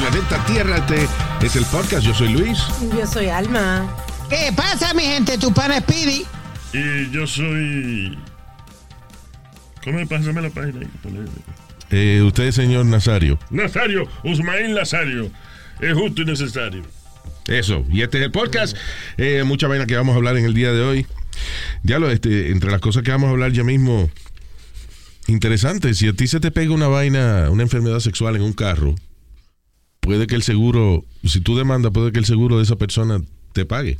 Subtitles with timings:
[0.00, 0.76] Planeta Tierra.
[0.78, 1.06] Este
[1.46, 2.04] es el podcast.
[2.04, 2.58] Yo soy Luis.
[2.96, 3.86] Yo soy Alma.
[4.28, 5.36] ¿Qué pasa, mi gente?
[5.36, 6.24] Tu pana Speedy.
[6.72, 8.18] Y yo soy.
[9.84, 10.86] ¿Cómo pásame la página?
[11.90, 13.38] Eh, usted, señor Nazario.
[13.50, 15.30] Nazario, Usmail Nazario.
[15.80, 16.82] Es justo y necesario.
[17.46, 17.84] Eso.
[17.90, 18.76] Y este es el podcast.
[19.16, 21.06] Eh, mucha vaina que vamos a hablar en el día de hoy.
[21.82, 24.10] Diablo, este, entre las cosas que vamos a hablar ya mismo.
[25.26, 25.94] Interesante.
[25.94, 28.94] Si a ti se te pega una vaina, una enfermedad sexual en un carro,
[30.00, 33.20] puede que el seguro, si tú demandas, puede que el seguro de esa persona
[33.52, 33.98] te pague.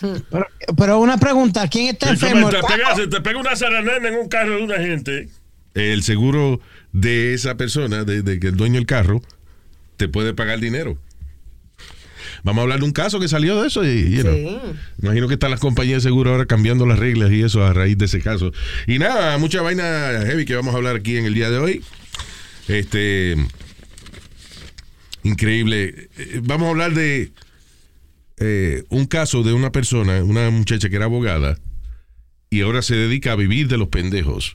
[0.00, 2.48] Pero, pero una pregunta, ¿quién está enfermo?
[2.48, 5.28] te, ¿El pega, te pega una zaranena en un carro de una gente.
[5.74, 6.60] El seguro
[6.92, 9.22] de esa persona, de, de que el dueño del carro,
[9.96, 10.96] te puede pagar dinero.
[12.44, 14.58] Vamos a hablar de un caso que salió de eso y, you know, Sí.
[15.02, 17.96] imagino que están las compañías de seguro ahora cambiando las reglas y eso a raíz
[17.98, 18.50] de ese caso.
[18.88, 19.84] Y nada, mucha vaina
[20.26, 21.84] heavy que vamos a hablar aquí en el día de hoy.
[22.68, 23.36] Este
[25.22, 26.08] increíble.
[26.16, 27.32] Eh, Vamos a hablar de
[28.38, 31.58] eh, un caso de una persona, una muchacha que era abogada
[32.50, 34.54] y ahora se dedica a vivir de los pendejos,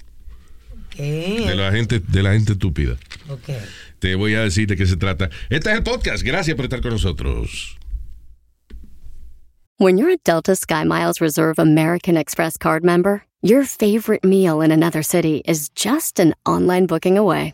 [0.97, 2.97] de la gente, de la gente estúpida.
[3.29, 3.49] Ok.
[3.99, 5.29] Te voy a decir de qué se trata.
[5.49, 6.23] Este es el podcast.
[6.23, 7.75] Gracias por estar con nosotros.
[9.79, 15.03] When you're a Delta SkyMiles Reserve American Express card member, your favorite meal in another
[15.03, 17.53] city is just an online booking away.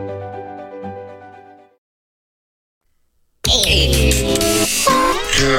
[5.41, 5.49] Oye,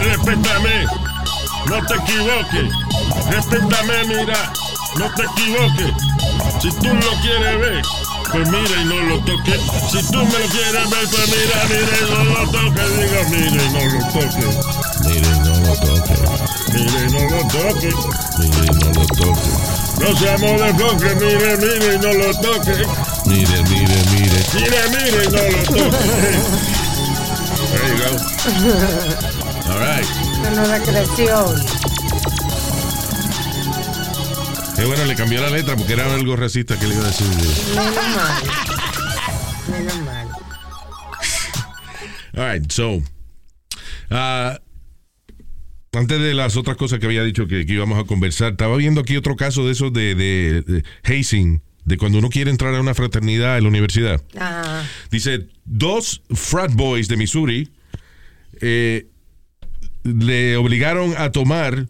[0.00, 0.86] respétame.
[1.66, 2.72] No te equivoques.
[3.30, 4.52] Respétame, mira.
[4.96, 5.92] No te equivoques.
[6.62, 7.82] Si tú lo quieres ver,
[8.32, 9.60] pues mira y no lo toques.
[9.90, 12.88] Si tú me lo quieres ver, pues mira, mira y no lo toques.
[12.96, 14.54] Diga, mira y no lo toques.
[15.04, 16.14] Miren, no lo toque.
[16.72, 17.96] Mira y no lo toques.
[18.38, 19.50] Miren, no lo toque.
[20.00, 22.86] No seamos de bloque, mire, mire y no lo toques.
[23.26, 24.40] Mire, mire, mire.
[24.54, 26.00] Mire, mire y no lo toques.
[27.70, 28.10] There you go.
[29.70, 30.08] All right.
[30.40, 31.54] Bueno, recreación.
[34.86, 37.26] Bueno, le cambió la letra porque era algo racista que le iba a decir.
[37.76, 38.42] Menos mal.
[39.70, 40.28] Menos mal.
[42.36, 43.02] All right, so.
[44.10, 44.58] ah,
[45.92, 49.00] antes de las otras cosas que había dicho que, que íbamos a conversar, estaba viendo
[49.00, 52.80] aquí otro caso de esos de, de, de hazing, de cuando uno quiere entrar a
[52.80, 54.22] una fraternidad en la universidad.
[54.38, 57.70] Ah, Dice, dos frat boys de Missouri
[58.60, 59.06] eh,
[60.04, 61.86] le obligaron a tomar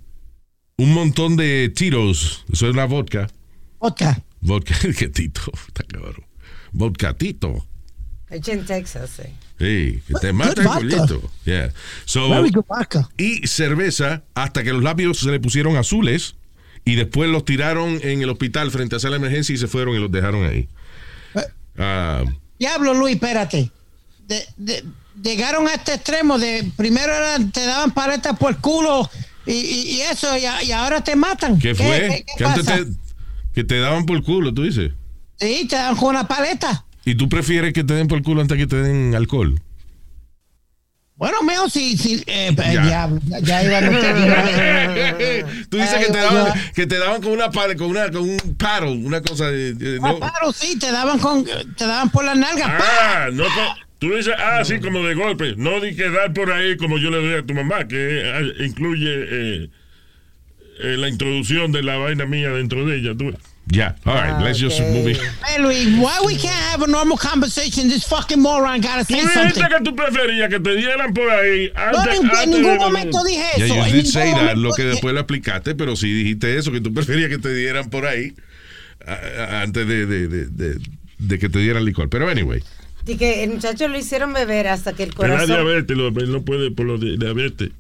[0.82, 2.44] un montón de tiros.
[2.53, 3.29] Eso es la vodka.
[3.79, 4.21] Vodka.
[4.41, 6.25] Vodka, que tito, está cabrón.
[6.73, 7.67] Vodka tito.
[8.31, 9.23] hecho en Texas, sí.
[9.59, 11.31] Sí, que te mata el culito.
[11.44, 11.73] Yeah.
[12.06, 13.09] So, Very good vodka.
[13.19, 16.35] y cerveza hasta que los labios se le pusieron azules
[16.87, 19.94] y después los tiraron en el hospital frente a sala de emergencia y se fueron
[19.94, 20.67] y los dejaron ahí.
[21.35, 21.41] Eh.
[21.76, 22.25] Ah,
[22.59, 23.71] Diablo, Luis, espérate.
[24.26, 24.85] De- de-
[25.23, 29.11] llegaron a este extremo de primero eran- te daban paletas por el culo
[29.50, 31.58] y, y- y eso, y, a- y ahora te matan.
[31.58, 31.85] ¿Qué fue?
[31.87, 32.87] qué- qué que antes te,
[33.55, 34.93] que te daban por culo, tú dices.
[35.38, 36.85] Sí, te dan con una paleta.
[37.05, 39.61] ¿Y tú prefieres que te den por culo antes que te den alcohol?
[41.17, 42.82] Bueno, meo, sí, sí, eh, Ya.
[42.82, 45.67] diablo, ya, ya íbamos a.
[45.69, 49.05] Tú dices que te daban, que te daban con una con una con un paddle,
[49.06, 50.19] una cosa de, de- no.
[50.19, 52.69] claro, sí, te daban con, te daban por las nalgas.
[52.70, 52.85] ¡pa!
[53.02, 53.44] Ah, no,
[54.00, 55.55] tú dices, ah, sí, como de golpe.
[55.56, 58.52] No di que dar por ahí como yo le doy a tu mamá, que eh,
[58.67, 59.69] incluye eh,
[60.81, 63.14] eh, la introducción de la vaina mía dentro de ella.
[63.17, 63.32] Tú.
[63.67, 65.19] Ya, all right, Ah, let's just move it.
[65.47, 67.88] Hey, Luis, why we can't have a normal conversation?
[67.88, 69.69] This fucking moron gotta Tú say dijiste something.
[69.79, 72.79] que tú preferías que te dieran por ahí No, antes, en, en antes ningún de-
[72.79, 73.75] momento dije eso.
[73.76, 76.81] you en did say that, lo que después lo explicaste, pero sí dijiste eso, que
[76.81, 78.35] tú preferías que te dieran por ahí
[79.62, 80.79] antes de, de, de, de-
[81.19, 82.08] de que te dieran licor.
[82.08, 82.62] Pero anyway,
[83.11, 85.47] Y que el muchacho lo hicieron beber hasta que el corazón.
[85.49, 87.71] diabetes, lo- no puede por lo de diabetes.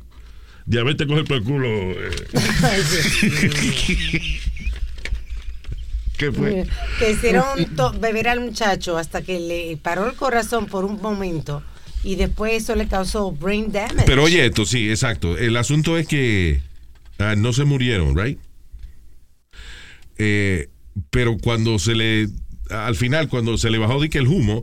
[0.66, 1.68] Diabetes coge por el culo.
[1.68, 2.10] eh.
[2.62, 2.80] Ay.
[6.16, 6.66] ¿qué fue?
[6.98, 7.44] que hicieron
[7.98, 11.62] beber al muchacho hasta que le paró el corazón por un momento
[12.04, 14.04] y después eso le causó brain damage.
[14.06, 15.38] Pero oye esto, sí, exacto.
[15.38, 16.60] El asunto es que
[17.18, 18.38] ah, no se murieron, ¿right?
[20.18, 20.68] Eh,
[21.10, 22.28] pero cuando se le,
[22.68, 24.62] al final, cuando se le bajó de que el humo,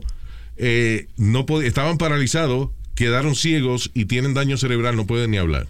[0.58, 5.68] eh, no estaban paralizados, quedaron ciegos y tienen daño cerebral, no pueden ni hablar.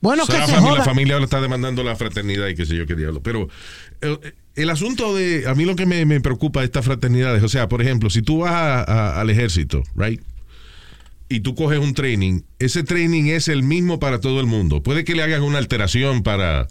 [0.00, 2.54] Bueno, O sea, que la, se familia, la familia ahora está demandando la fraternidad y
[2.54, 3.22] qué sé yo qué diablo.
[3.22, 3.48] Pero
[4.00, 5.44] eh, el asunto de.
[5.46, 8.22] A mí lo que me, me preocupa de estas fraternidades, o sea, por ejemplo, si
[8.22, 10.20] tú vas a- a- al ejército, ¿right?
[11.28, 14.82] Y tú coges un training, ese training es el mismo para todo el mundo.
[14.82, 16.66] Puede que le hagan una alteración para.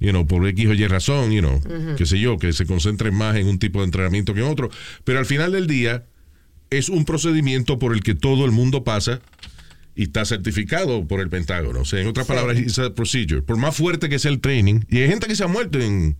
[0.00, 1.60] You know, por X o Y razón, you know,
[1.96, 4.70] qué sé yo, que se concentren más en un tipo de entrenamiento que en otro.
[5.04, 6.06] Pero al final del día,
[6.70, 9.20] es un procedimiento por el que todo el mundo pasa
[9.94, 11.80] y está certificado por el Pentágono.
[11.80, 13.42] O sea, en otras palabras, it's a procedure.
[13.42, 16.16] Por más fuerte que sea el training, y hay gente que se ha muerto en,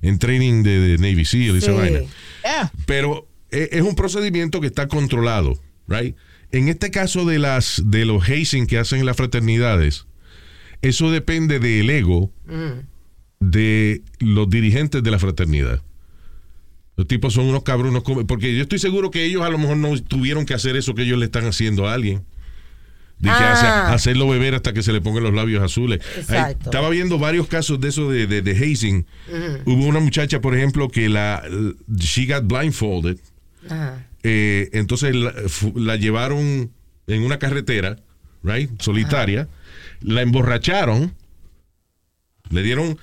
[0.00, 1.78] en training de, de Navy SEAL y esa Sí.
[1.78, 2.00] vaina.
[2.42, 2.72] Yeah.
[2.86, 6.16] Pero e- es un procedimiento que está controlado, right?
[6.50, 10.06] En este caso de las de los hazing que hacen las fraternidades,
[10.80, 12.32] eso depende del ego
[13.50, 15.82] de los dirigentes de la fraternidad.
[16.96, 20.00] Los tipos son unos cabrones, porque yo estoy seguro que ellos a lo mejor no
[20.02, 22.22] tuvieron que hacer eso que ellos le están haciendo a alguien.
[23.18, 23.52] De que Ah.
[23.52, 26.00] hace- hacerlo beber hasta que se le pongan los labios azules.
[26.28, 29.06] Ahí estaba viendo varios casos de eso de, de, de hazing.
[29.64, 31.42] Hubo una muchacha, por ejemplo, que la
[31.88, 33.18] she got blindfolded.
[33.68, 34.06] Ajá.
[34.24, 35.14] Eh, entonces
[35.74, 36.70] la llevaron
[37.06, 37.96] en una carretera,
[38.42, 39.48] right, solitaria,
[40.00, 41.14] la emborracharon,
[42.50, 42.98] le dieron,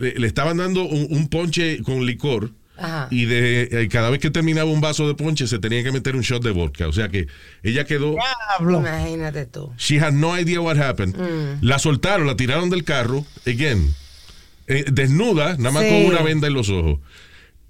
[0.00, 3.08] le, le estaban dando un, un ponche con licor Ajá.
[3.10, 6.16] y de eh, cada vez que terminaba un vaso de ponche se tenía que meter
[6.16, 7.26] un shot de vodka, o sea que
[7.62, 8.16] ella quedó,
[8.58, 8.78] Diablo.
[8.80, 9.72] Imagínate tú.
[9.76, 11.14] she had no idea what happened,
[11.60, 13.94] la soltaron, la tiraron del carro, again,
[14.66, 15.90] eh, desnuda, nada más Sí.
[15.90, 17.00] con una venda en los ojos.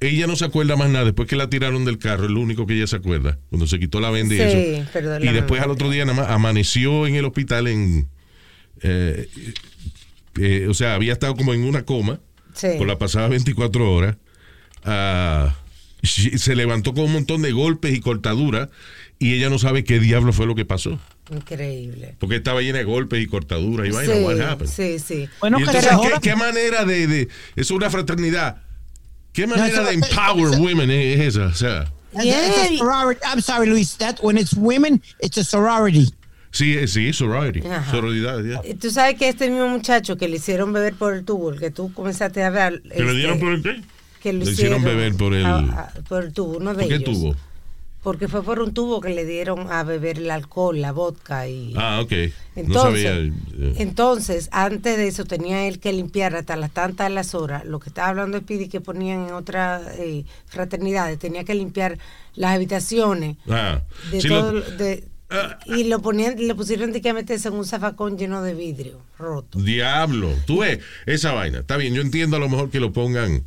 [0.03, 2.67] Ella no se acuerda más nada después que la tiraron del carro, es lo único
[2.67, 4.91] que ella se acuerda, cuando se quitó la venda y Sí, eso.
[4.93, 8.09] perdón, Y después al otro día nada más amaneció en el hospital en...
[8.82, 9.29] eh,
[10.41, 12.21] eh, o sea, había estado como en una coma
[12.55, 12.69] Sí.
[12.79, 14.17] por la pasada 24 horas.
[16.03, 18.69] She- se levantó con un montón de golpes y cortaduras
[19.19, 20.99] y ella no sabe qué diablo fue lo que pasó.
[21.31, 22.17] Increíble.
[22.19, 24.15] Porque estaba llena de golpes y cortaduras y vaina.
[24.17, 24.71] What happened?
[24.71, 25.29] Sí, sí, sí.
[25.41, 28.63] Bueno, Y entonces, ¿qué, qué manera de, de- Eso es una fraternidad.
[29.33, 31.47] ¿Qué manera eso- de empower women es, es esa?
[31.47, 31.93] O sea,
[32.25, 32.69] Yeah.
[33.33, 33.97] I'm sorry, Luis.
[33.99, 36.13] That when it's women, it's a sorority.
[36.50, 37.67] Sí, eh, sí, sorority.
[37.67, 37.91] Ajá.
[37.91, 38.61] Sororidad, ya.
[38.69, 41.58] Y Tú sabes que este mismo muchacho que le hicieron beber por el tubo, el
[41.60, 42.81] que tú comenzaste a hablar.
[42.82, 43.82] ¿Que le dieron este, por el qué?
[44.22, 46.94] que Le hicieron beber por el- a- a- por el tubo, uno de ¿Por qué
[46.96, 47.05] ellos.
[47.19, 47.34] tuvo?
[48.03, 51.75] Porque fue por un tubo que le dieron a beber el alcohol, la vodka y...
[51.77, 52.10] Ah, ok.
[52.13, 53.17] no Entonces, sabía.
[53.19, 53.75] eh.
[53.77, 57.67] entonces, antes de eso tenía él que limpiar hasta las tantas las horas.
[57.67, 61.98] Lo que estaba hablando de Speedy que ponían en otras eh, fraternidades, tenía que limpiar
[62.36, 65.05] las habitaciones Ah, de sí, todo, lo- de-.
[65.67, 69.58] Y lo ponían, le pusieron de que meterse en un zafacón lleno de vidrio roto
[69.58, 70.34] Diablo.
[70.46, 71.60] Tú ves, esa vaina.
[71.60, 73.44] Está bien, yo entiendo a lo mejor que lo pongan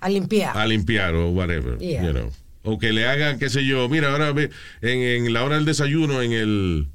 [0.00, 0.56] a limpiar.
[0.56, 1.78] a limpiar o whatever.
[1.78, 2.02] Yeah.
[2.02, 2.30] you know.
[2.64, 4.50] O que le hagan, qué sé yo, mira, ahora ve,
[4.82, 6.86] en, en la hora del desayuno, en el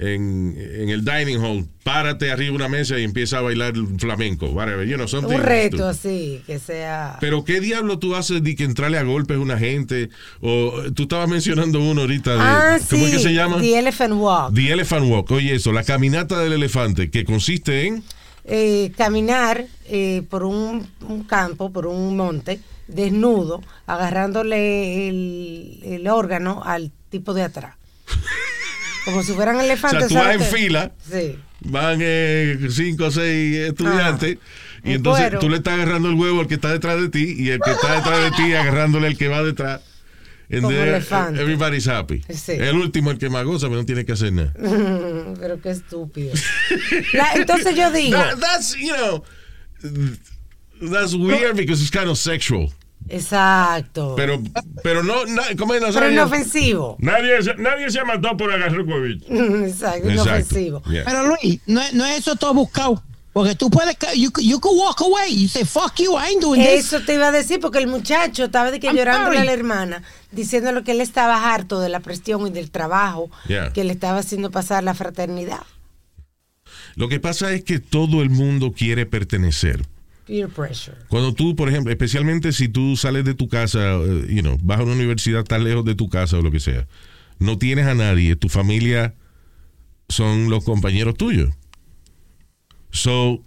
[0.00, 4.46] en, en el dining hall, párate arriba de una mesa y empieza a bailar flamenco,
[4.46, 7.18] whatever, you know, something un reto así, que sea...
[7.20, 10.08] Pero qué diablo tú haces de que entrarle a golpes a una gente
[10.40, 13.60] o tú estabas mencionando uno ahorita de ah, ¿cómo es que se llama?
[13.60, 14.54] The Elephant Walk.
[14.54, 15.30] The Elephant Walk.
[15.32, 18.02] Oye, eso, la caminata del elefante que consiste en
[18.44, 26.62] eh, caminar eh, por un, un campo, por un monte, desnudo, agarrándole el, el órgano
[26.64, 27.74] al tipo de atrás.
[29.04, 29.98] Como si fueran o elefantes.
[30.00, 31.38] sea, tú vas ¿sabes en fila Sí.
[31.62, 34.38] van eh, cinco o seis estudiantes
[34.84, 35.38] y En entonces cuero.
[35.40, 37.70] tú le estás agarrando el huevo al que está detrás de ti y el que
[37.70, 39.80] está detrás de ti agarrándole al que va detrás
[40.52, 41.40] And Como elefante.
[41.40, 42.24] everybody's happy.
[42.34, 42.52] Sí.
[42.52, 44.52] El último, el que más goza, pero no tiene que hacer nada.
[45.40, 46.32] Pero qué estúpido.
[47.12, 49.24] La- entonces yo digo, That- that's, you know,
[50.90, 52.72] that's weird because it's kind of sexual.
[53.10, 54.14] Exacto.
[54.16, 54.40] Pero,
[54.82, 55.14] pero no,
[55.58, 55.80] ¿cómo es?
[55.80, 56.96] No, Pero inofensivo.
[57.00, 59.26] Nadie, se- nadie se mató por agarrar huevito.
[59.32, 60.10] Exacto, Exacto.
[60.10, 60.82] inofensivo.
[60.84, 61.04] Yeah.
[61.04, 63.02] Pero Luis, no, es- no es eso todo buscado.
[63.32, 65.32] Porque tú puedes, you, you could walk away.
[65.42, 66.86] You say, fuck you, I ain't doing this.
[66.92, 69.00] Eso te iba a decir porque el muchacho estaba de que sorry.
[69.36, 70.02] a la hermana,
[70.32, 73.72] diciéndole que él estaba harto de la presión y del trabajo Yeah.
[73.72, 75.60] que le estaba haciendo pasar la fraternidad.
[76.96, 79.86] Lo que pasa es que todo el mundo quiere pertenecer.
[80.30, 80.96] Peer pressure.
[81.08, 84.78] Cuando tú, por ejemplo, especialmente si tú sales de tu casa, eh, you know, vas
[84.78, 86.86] a una universidad tan lejos de tu casa o lo que sea,
[87.40, 89.14] no tienes a nadie, tu familia
[90.08, 91.50] son los compañeros tuyos.
[92.92, 93.42] So,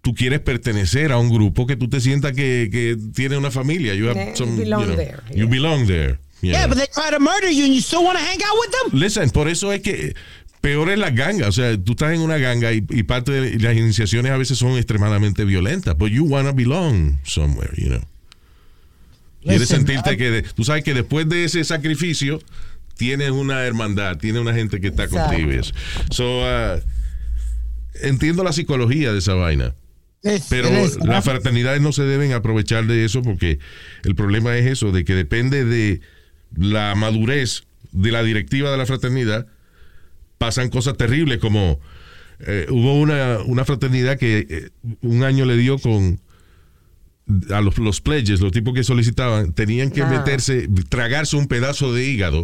[0.00, 3.94] tú quieres pertenecer a un grupo que tú te sientas que, que tiene una familia.
[3.94, 5.50] You, have belong you know, there, You yeah.
[5.50, 6.18] belong there.
[6.40, 6.74] you Yeah, know.
[6.74, 8.98] but they try to murder you and you still want to hang out with them.
[8.98, 10.14] Listen, por eso es que
[10.62, 11.48] peor es la ganga.
[11.48, 14.56] O sea, tú estás en una ganga y, y parte de las iniciaciones a veces
[14.56, 15.94] son extremadamente violentas.
[15.98, 18.00] But you wanna belong somewhere, you know.
[19.42, 22.40] Quieres sentirte que de- tú sabes que después de ese sacrificio
[22.96, 25.50] tienes una hermandad, tienes una gente que está contigo.
[26.10, 26.80] So, uh,
[28.02, 29.74] entiendo la psicología de esa vaina.
[30.48, 30.68] Pero
[31.04, 33.58] las fraternidades no se deben aprovechar de eso porque
[34.04, 36.00] el problema es eso, de que depende de
[36.56, 39.48] la madurez de la directiva de la fraternidad,
[40.42, 41.78] pasan cosas terribles como
[42.40, 44.70] eh, hubo una, una fraternidad que eh,
[45.02, 46.18] un año le dio con
[47.52, 50.08] a los, los pledges, los tipos que solicitaban, tenían que Ah.
[50.10, 52.42] meterse, tragarse un pedazo de hígado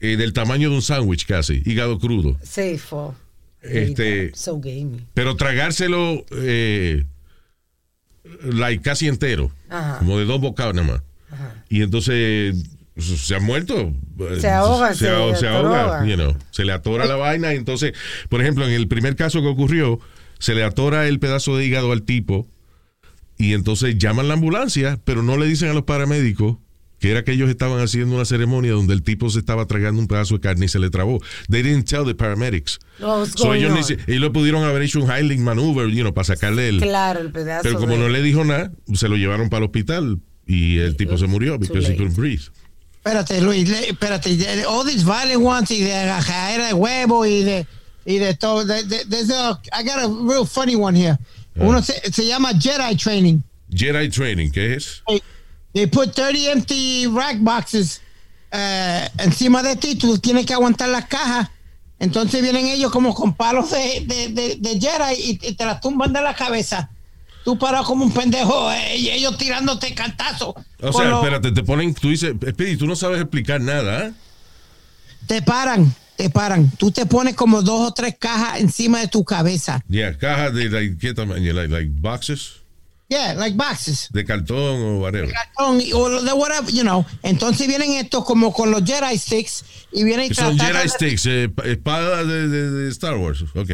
[0.00, 2.36] eh, del tamaño de un sándwich casi, hígado crudo.
[2.42, 3.14] Safe for.
[3.62, 5.06] Este- So gamey.
[5.14, 6.26] Pero tragárselo
[8.42, 10.00] like, casi entero, Ajá.
[10.00, 11.02] como de dos bocados nada más.
[11.70, 12.54] Y entonces
[12.98, 13.92] se ha muerto.
[14.40, 17.54] Se ahoga, se, se ahoga, se ahoga, you know, se le atora la vaina.
[17.54, 17.92] Y entonces,
[18.28, 20.00] por ejemplo, en el primer caso que ocurrió,
[20.38, 22.48] se le atora el pedazo de hígado al tipo
[23.36, 26.56] y entonces llaman la ambulancia, pero no le dicen a los paramédicos
[26.98, 30.08] que era que ellos estaban haciendo una ceremonia donde el tipo se estaba tragando un
[30.08, 31.20] pedazo de carne y se le trabó.
[31.48, 32.80] They didn't tell the paramedics.
[32.98, 36.12] No, what's So ellos, ni ellos lo pudieron haber hecho un Highland maneuver, you know,
[36.12, 36.80] para sacarle el...
[36.80, 37.62] Claro, el pedazo.
[37.62, 40.96] Pero como de- no le dijo nada, se lo llevaron para el hospital y el
[40.96, 42.42] tipo se murió because he couldn't breathe.
[43.08, 44.64] Espérate, Luis, le- espérate.
[44.66, 47.66] All these violent ones y de agajadera de huevo y de,
[48.04, 48.64] y de todo.
[48.64, 51.16] de- de- there's a- I got a real funny one here.
[51.56, 53.42] Uno se, se llama Jedi Training.
[53.70, 55.02] Jedi Training, ¿qué es?
[55.08, 55.22] They,
[55.74, 58.00] they put 30 empty rack boxes
[58.52, 59.96] eh, encima de ti.
[59.96, 61.48] Tú tienes que aguantar las cajas.
[61.98, 65.80] Entonces vienen ellos como con palos de, de, de, de Jedi y, y te las
[65.80, 66.90] tumban de la cabeza.
[67.48, 70.54] Tú parado como un pendejo eh, y ellos tirándote cantazo.
[70.82, 74.12] O sea, espérate, te ponen, tú dices, Speedy, tú no sabes explicar nada, ¿eh?
[75.26, 76.70] Te paran, te paran.
[76.72, 79.82] Tú te pones como dos o tres cajas encima de tu cabeza.
[79.88, 81.54] Yeah, cajas de, like, ¿qué tamaño?
[81.54, 82.56] Like, like boxes
[83.08, 84.08] Yeah, like boxes.
[84.12, 85.32] de cartón o whatever.
[85.32, 87.06] Cartón y- o de whatever, you know.
[87.22, 91.24] Entonces vienen estos como con los Jedi sticks y vienen Que Son Jedi de- sticks,
[91.24, 93.42] eh, pa- espada de, de- de Star Wars.
[93.54, 93.70] Ok.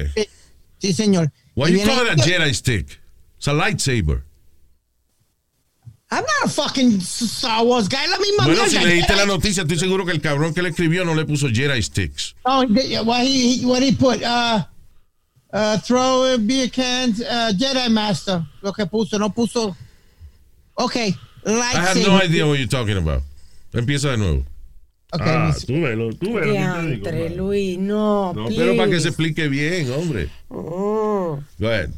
[0.78, 1.32] Sí, señor.
[1.56, 3.00] Why Y you call it a Jedi stick?
[3.44, 4.22] It's a lightsaber.
[6.10, 8.06] I'm not a fucking Star Wars guy.
[8.06, 11.04] La misma Bueno, si leíste la noticia, estoy seguro que el cabrón que le escribió
[11.04, 12.34] no le puso Jedi sticks.
[12.46, 14.64] No, he- what he, what he put, uh,
[15.52, 18.46] uh, throw beer cans, uh, Jedi Master.
[18.62, 19.76] Lo que puso, no puso.
[20.78, 21.08] Okay,
[21.44, 22.22] I have no lightsaber.
[22.24, 23.22] idea what you're talking about.
[23.74, 24.44] Empieza de nuevo.
[25.12, 26.58] Okay, Ah, let me tú ves, lo- tú ves lo que
[27.02, 27.12] te digo.
[27.12, 27.36] Diantre, man.
[27.36, 28.32] Luis, no.
[28.32, 29.32] No, pero para que se please.
[29.32, 30.30] explique bien, hombre.
[30.48, 31.38] Oh.
[31.58, 31.90] Go ahead.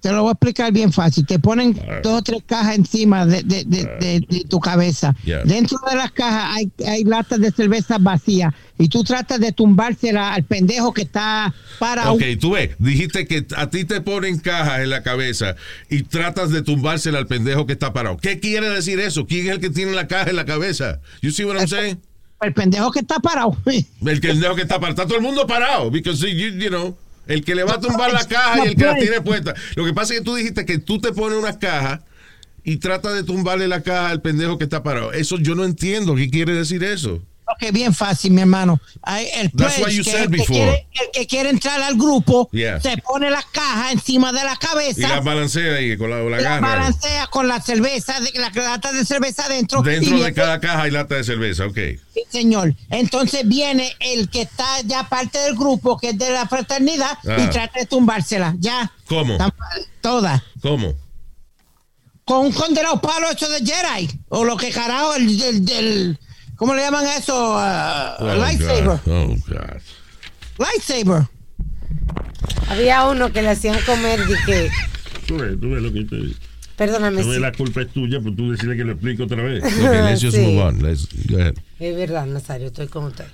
[0.00, 1.26] Te lo voy a explicar bien fácil.
[1.26, 5.14] Te ponen dos o tres cajas encima de, de- de- de- de tu cabeza.
[5.24, 5.42] Yeah.
[5.44, 10.32] Dentro de las cajas hay, hay latas de cerveza vacías y tú tratas de tumbársela
[10.32, 12.14] al pendejo que está parado.
[12.14, 15.54] Ok, tú ves, dijiste que a ti te ponen cajas en la cabeza
[15.90, 18.16] y tratas de tumbársela al pendejo que está parado.
[18.16, 19.26] ¿Qué quiere decir eso?
[19.26, 21.00] ¿Quién es el que tiene la caja en la cabeza?
[21.20, 22.00] You see what I'm saying?
[22.40, 23.54] El pendejo que está parado.
[23.66, 24.92] El pendejo que está parado.
[24.92, 25.90] Está todo el mundo parado.
[25.90, 26.96] Because, you, you know,
[27.30, 29.54] el que le va a tumbar la caja y el que la tiene puesta.
[29.76, 32.02] Lo que pasa es que tú dijiste que tú te pones una caja
[32.64, 35.12] y tratas de tumbarle la caja al pendejo que está parado.
[35.12, 36.16] Eso yo no entiendo.
[36.16, 37.22] ¿Qué quiere decir eso?
[37.52, 38.80] Ok, bien fácil, mi hermano.
[39.34, 42.80] El pledge, que el, que quiere, el que quiere entrar al grupo Yeah.
[42.80, 45.08] se pone la caja encima de la Y cabeza.
[45.08, 49.04] la balancea ahí con la, la la balancea con la cerveza, de, la lata de
[49.04, 49.48] cerveza.
[49.48, 51.66] Dentro y de cada caja hay lata de cerveza.
[51.66, 51.78] Ok.
[52.14, 52.74] Sí, señor.
[52.90, 57.36] Entonces viene el que está ya parte del grupo, que es de la fraternidad, Ah.
[57.38, 58.54] y trata de tumbársela.
[58.58, 58.92] Ya.
[59.06, 59.36] ¿Cómo?
[60.00, 60.44] Toda.
[60.62, 60.94] ¿Cómo?
[62.24, 64.08] Con un condenado palo hecho de Jedi.
[64.28, 66.18] O lo que carajo, el, el, el-
[66.60, 67.32] ¿Cómo le llaman a eso?
[67.54, 68.84] Uh, Oh, lightsaber.
[68.84, 69.00] God.
[69.06, 69.80] Oh, God.
[70.58, 71.26] Lightsaber.
[72.68, 74.70] Había uno que le hacían comer de que,
[75.26, 76.34] Tú ves, tú ves lo que te
[76.76, 79.64] perdóname, ves, sí, la culpa es tuya, pues tú decirle que lo explico otra vez.
[79.64, 80.42] Okay, let's just Sí.
[80.42, 80.82] move on.
[80.82, 81.54] Let's, go ahead.
[81.78, 83.24] es verdad, Nazario, estoy con usted.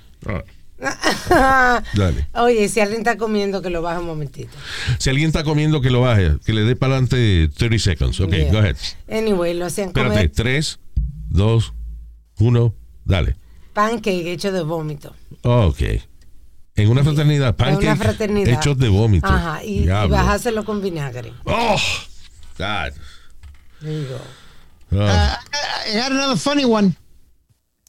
[1.29, 2.27] Ah, Dale.
[2.33, 4.51] Oye, si alguien está comiendo, que lo baje un momentito.
[4.99, 6.37] Si alguien está comiendo, que lo baje.
[6.45, 8.19] Que le dé para adelante 30 seconds.
[8.21, 8.51] Ok, Yeah.
[8.53, 8.77] go ahead.
[9.09, 10.13] Anyway, lo hacían Espérate.
[10.13, 10.79] comer 3,
[11.29, 11.73] 2,
[12.39, 12.73] 1.
[13.07, 13.35] Dale.
[13.73, 15.15] pancake hecho de vómito.
[15.43, 15.81] Ok.
[16.75, 18.53] En una fraternidad, En pancake una fraternidad.
[18.53, 19.27] hechos de vómito.
[19.27, 21.33] Ajá, y, bajárselo con vinagre.
[21.45, 21.77] Oh,
[22.57, 22.93] God.
[23.81, 24.19] Digo,
[24.89, 24.95] Oh.
[24.95, 25.35] Uh,
[25.85, 26.95] I got another funny one.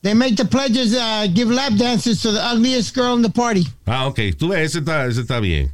[0.03, 3.67] They make the pledges uh, give lap dances to the ugliest girl in the party.
[3.87, 4.19] Ah, ok.
[4.37, 5.73] Tú ves, ese está, ese está bien.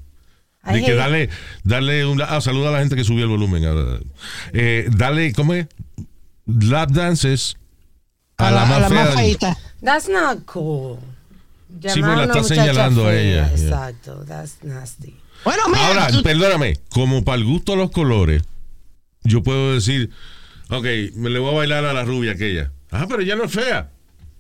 [0.70, 1.30] De que darle,
[1.62, 2.20] darle un...
[2.20, 3.62] Ah, saluda a la gente que subió el volumen.
[4.52, 5.66] Eh, dale, ¿cómo es?
[6.46, 7.56] Lap dances
[8.36, 9.04] a, la, más fea.
[9.06, 9.56] del- feita.
[9.82, 10.98] That's not cool.
[11.80, 13.64] Sí, pues la está señalando a ella, yeah.
[13.64, 15.16] Exacto, that's nasty.
[15.44, 18.42] Bueno, mira, Ahora, tú- perdóname, como para el gusto de los colores,
[19.24, 20.10] yo puedo decir,
[20.70, 20.84] ok,
[21.16, 22.70] me le voy a bailar a la rubia aquella.
[22.90, 23.90] Ah, pero ella no es fea.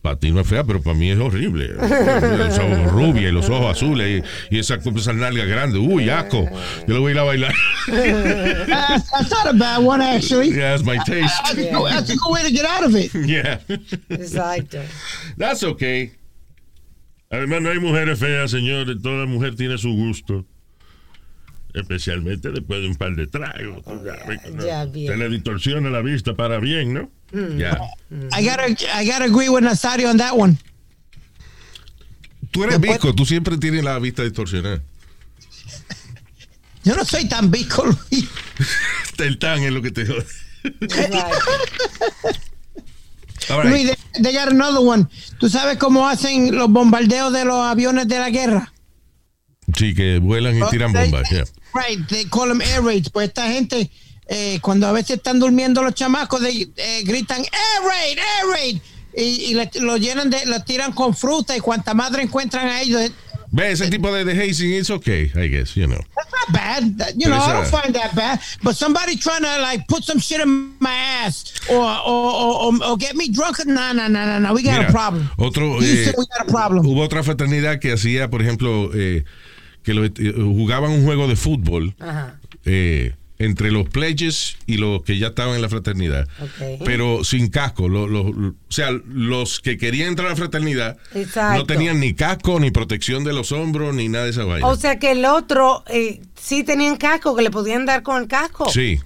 [0.04, 1.68] Para ti no es fea, pero para mí es horrible.
[1.78, 5.78] Los ojos rubia y los ojos azules y, y esa, esa nalga grande.
[5.78, 6.46] Uy, asco.
[6.86, 7.54] Yo le voy a ir a bailar.
[7.86, 10.50] that's, that's not a bad one, actually.
[10.50, 11.32] yeah, that's my taste.
[11.44, 13.14] That's, a good, that's a good way to get out of it.
[13.14, 13.60] Yeah.
[14.10, 14.84] Exacto.
[15.38, 16.12] That's okay.
[17.30, 19.00] Además, no hay mujeres feas, señores.
[19.02, 20.44] Toda mujer tiene su gusto.
[21.74, 23.82] Especialmente después de un par de tragos.
[24.64, 25.12] ya, bien.
[25.12, 27.10] Se le distorsiona la vista para bien, ¿no?
[27.58, 27.78] Ya.
[28.38, 28.68] I gotta,
[29.02, 30.56] I gotta agree with Nazario on that one.
[32.52, 34.80] Tú eres visco, tú siempre tienes la vista distorsionada.
[36.84, 38.28] Yo no soy tan bico, Luis.
[39.18, 40.24] El tan es lo que te jode.
[40.80, 41.18] Exacto.
[43.50, 43.70] All right.
[43.70, 45.06] Luis, they, they got another one.
[45.38, 48.72] ¿Tú sabes cómo hacen los bombardeos de los aviones de la guerra?
[49.76, 51.28] Sí, que vuelan y tiran They- bombas.
[51.30, 51.44] yeah.
[51.74, 53.10] Right, they call them air raids.
[53.10, 53.90] Pues esta gente,
[54.28, 58.80] eh, cuando a veces están durmiendo los chamacos, they, eh, gritan air raid, air raid.
[59.16, 62.80] Y, y le- lo llenan de, lo tiran con fruta y cuanta madre encuentran a
[62.80, 63.10] ellos.
[63.52, 66.00] Ve, ese tipo de, de hazing it's okay, I guess, you know.
[66.16, 66.98] That's not bad.
[66.98, 68.40] That- you know, I don't a- find that bad.
[68.64, 72.96] But somebody trying to like put some shit in my ass or or, or, or,
[72.96, 73.64] get me drunk.
[73.66, 74.52] No, no, no, no, no.
[74.52, 75.30] We got Mira, a problem.
[75.38, 76.84] otro, eh, we got a problem.
[76.84, 79.24] Hubo otra fraternidad que hacía, por ejemplo, eh,
[79.84, 82.40] que lo- eh, jugaban un juego de fútbol Ajá.
[82.64, 86.28] eh, entre los pledges y los que ya estaban en la fraternidad,
[86.84, 87.88] pero sin casco.
[87.88, 91.58] Lo- lo- lo- o sea, los que querían entrar a la fraternidad Exacto.
[91.58, 94.66] no tenían ni casco, ni protección de los hombros, ni nada de esa vaina.
[94.68, 98.28] O sea que el otro eh, sí tenían casco, que le podían dar con el
[98.28, 98.70] casco.
[98.70, 99.00] Sí.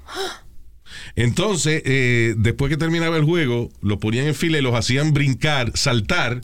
[1.16, 5.72] Entonces, eh, después que terminaba el juego, lo ponían en fila y los hacían brincar,
[5.74, 6.42] saltar,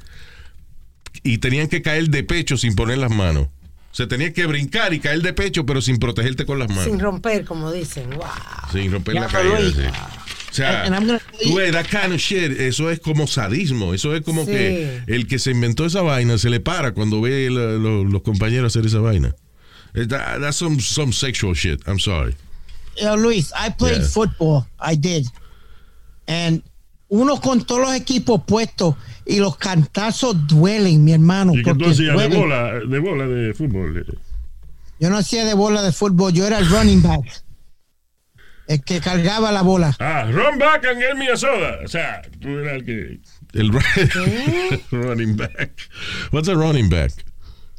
[1.22, 3.48] y tenían que caer de pecho sin poner las manos.
[3.94, 6.84] Se tenía que brincar y caer de pecho, pero sin protegerte con las manos.
[6.84, 8.10] Sin romper, como dicen.
[8.10, 8.26] Wow.
[8.72, 9.60] Sin romper la Ya, caída.
[9.60, 9.74] Luis.
[9.76, 9.82] sí.
[10.50, 13.94] O sea, And I'm gonna- tú ves, that kind of shit, eso es como sadismo.
[13.94, 14.50] Eso es como Sí.
[14.50, 18.22] que el que se inventó esa vaina se le para cuando ve la- lo- los
[18.22, 19.34] compañeros hacer esa vaina.
[19.94, 21.80] Eh, that- that's some, some sexual shit.
[21.86, 22.34] I'm sorry.
[23.00, 24.08] Yo, Luis, I played Yeah.
[24.08, 24.64] football.
[24.80, 25.24] I did.
[26.26, 26.62] And
[27.08, 31.52] uno con todos los equipos puestos y los cantazos duelen, mi hermano.
[31.54, 34.04] ¿Y que tú hacías de bola, de bola de fútbol?
[35.00, 37.42] Yo no hacía de bola de fútbol, yo era el running back.
[38.66, 39.94] El que cargaba la bola.
[39.98, 41.80] Ah, run back and get me a soda.
[41.84, 43.20] O sea, tú eras el que...
[43.52, 45.70] El ru- running back.
[46.32, 47.12] What's a running back?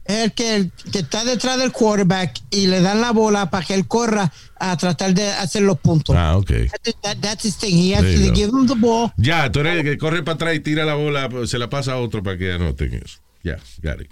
[0.05, 3.65] Es el que, el que está detrás del quarterback y le dan la bola para
[3.65, 6.15] que él corra a tratar de hacer los puntos.
[6.15, 6.47] Ah, ok.
[6.83, 7.75] That- that- that's his thing.
[7.75, 9.11] He has to give him the ball.
[9.17, 11.69] Ya, tú eres el que corre para atrás y tira la bola, pues, se la
[11.69, 13.17] pasa a otro para que anoten eso.
[13.43, 14.09] Ya, got it.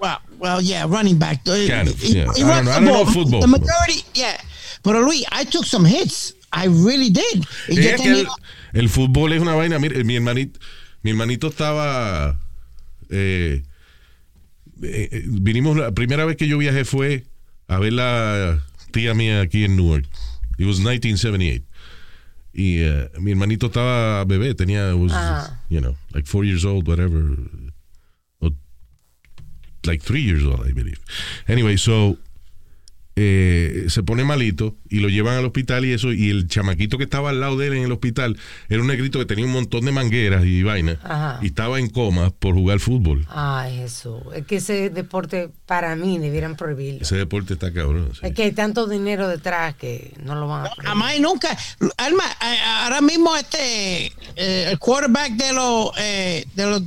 [0.00, 1.44] Well, well, yeah, running back.
[1.44, 2.26] Kind of, He- yeah.
[2.34, 3.12] he I don't know- I the don't know ball.
[3.12, 3.40] football.
[3.42, 4.36] The majority, yeah.
[4.82, 6.34] Pero Luis, I took some hits.
[6.52, 7.44] I really did.
[7.68, 8.26] Es que el,
[8.72, 9.78] el fútbol es una vaina.
[9.78, 10.58] Mire, mi hermanito,
[11.02, 12.40] mi hermanito estaba.
[13.10, 13.62] eh,
[14.82, 17.24] eh, eh, vinimos, la primera vez que yo viajé fue
[17.68, 18.62] a ver la
[18.92, 20.06] tía mía aquí en Newark.
[20.58, 21.64] It was 1978.
[22.52, 25.60] Y eh, mi hermanito estaba bebé, tenía, was, Ah.
[25.70, 27.36] you know, like four years old, whatever.
[28.40, 28.50] Or
[29.86, 30.98] like three years old, I believe.
[31.46, 32.18] Anyway, so
[33.16, 37.04] eh, se pone malito y lo llevan al hospital y eso, y el chamaquito que
[37.04, 39.84] estaba al lado de él en el hospital era un negrito que tenía un montón
[39.84, 40.98] de mangueras y vainas
[41.42, 43.26] y estaba en coma por jugar fútbol.
[43.28, 44.20] Ay, Jesús.
[44.34, 47.02] Es que ese deporte para mí debieran prohibirlo.
[47.02, 48.10] Ese deporte está cabrón.
[48.14, 48.20] sí.
[48.22, 50.86] Es que hay tanto dinero detrás que no lo van a prohibir.
[50.88, 51.56] Jamás y nunca.
[51.98, 56.86] Alma, a- ahora mismo este eh, el quarterback de los eh, de los uh,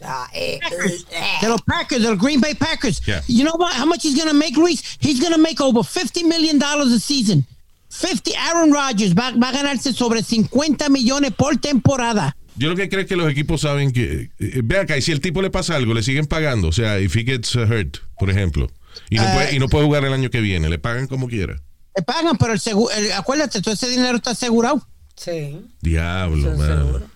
[0.00, 3.00] Ah, eh, Packers, eh, de los Packers, de los Green Bay Packers.
[3.04, 3.20] Yeah.
[3.26, 3.72] You know what?
[3.76, 4.80] How much he's gonna make, Luis?
[5.00, 7.44] He's gonna make over 50 million dollars a season.
[7.88, 8.30] 50.
[8.38, 12.36] Aaron Rodgers va, va a ganarse sobre 50 millones por temporada.
[12.56, 14.30] Yo lo que creo es que los equipos saben que.
[14.38, 16.68] eh, ve acá, y si el tipo le pasa algo, le siguen pagando.
[16.68, 18.68] O sea, if he gets uh, hurt, por ejemplo,
[19.10, 19.30] y no, Eh.
[19.34, 21.60] puede, y no puede jugar el año que viene, le pagan como quiera.
[21.96, 24.86] Le pagan, pero el seguro, acuérdate, todo ese dinero está asegurado.
[25.16, 25.60] sí.
[25.80, 26.78] Diablo, Eso man.
[26.78, 27.06] seguro.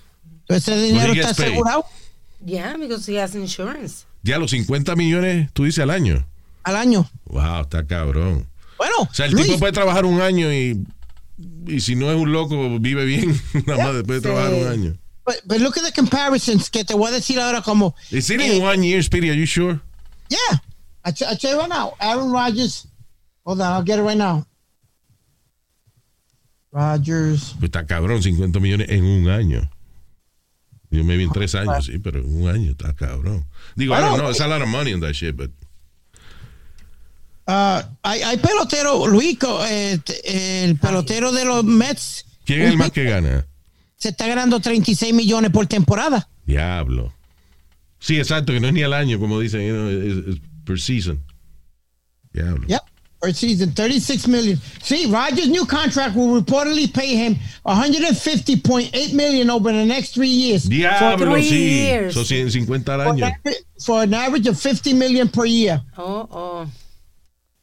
[0.47, 1.85] Todo ese dinero está asegurado
[2.45, 4.05] Yeah, because he has insurance.
[4.25, 6.27] Ya los 50 millones, tú dices al año.
[6.65, 7.09] Al año.
[7.27, 8.47] Wow, está cabrón.
[8.79, 10.85] Bueno, O sea, el Luis, tipo puede trabajar un año y,
[11.67, 13.41] y si no es un loco, vive bien.
[13.67, 14.99] Nada más después de trabajar un año.
[15.25, 18.41] but, but look at the comparisons que te voy a decir ahora como, Is it
[18.41, 19.31] in one year, Speedy?
[19.31, 19.81] Are you sure?
[20.29, 20.59] yeah,
[21.05, 22.87] I, tell you right now, Aaron Rodgers,
[23.45, 24.47] hold on, I'll get it right now.
[26.73, 29.69] Rodgers, Pues está cabrón, 50 millones en un año.
[30.91, 33.47] Yo me vi en tres años, sí, pero en un año está cabrón.
[33.77, 35.51] Digo, I don't know, it's a lot of money on that shit, but
[37.47, 42.91] uh, hay, hay pelotero, Luis, eh, el pelotero de los Mets ¿quién es el más
[42.91, 43.47] que gana?
[43.97, 46.29] se está ganando 36 millones por temporada.
[46.45, 47.13] Diablo.
[48.01, 50.81] Sí, exacto, que no es ni al año, como dicen, you know, es, es per
[50.81, 51.23] season.
[52.33, 52.67] Diablo.
[52.67, 52.81] Yep.
[53.21, 54.61] Per season, 36 million.
[54.83, 60.65] See, Rogers' new contract will reportedly pay him 150.8 million over the next three years.
[60.65, 61.59] Diablo, three sí.
[61.85, 62.15] years.
[62.15, 63.25] Son 150 al For, año.
[63.25, 65.81] an average- for an average of 50 million per year.
[65.97, 66.67] Oh, oh.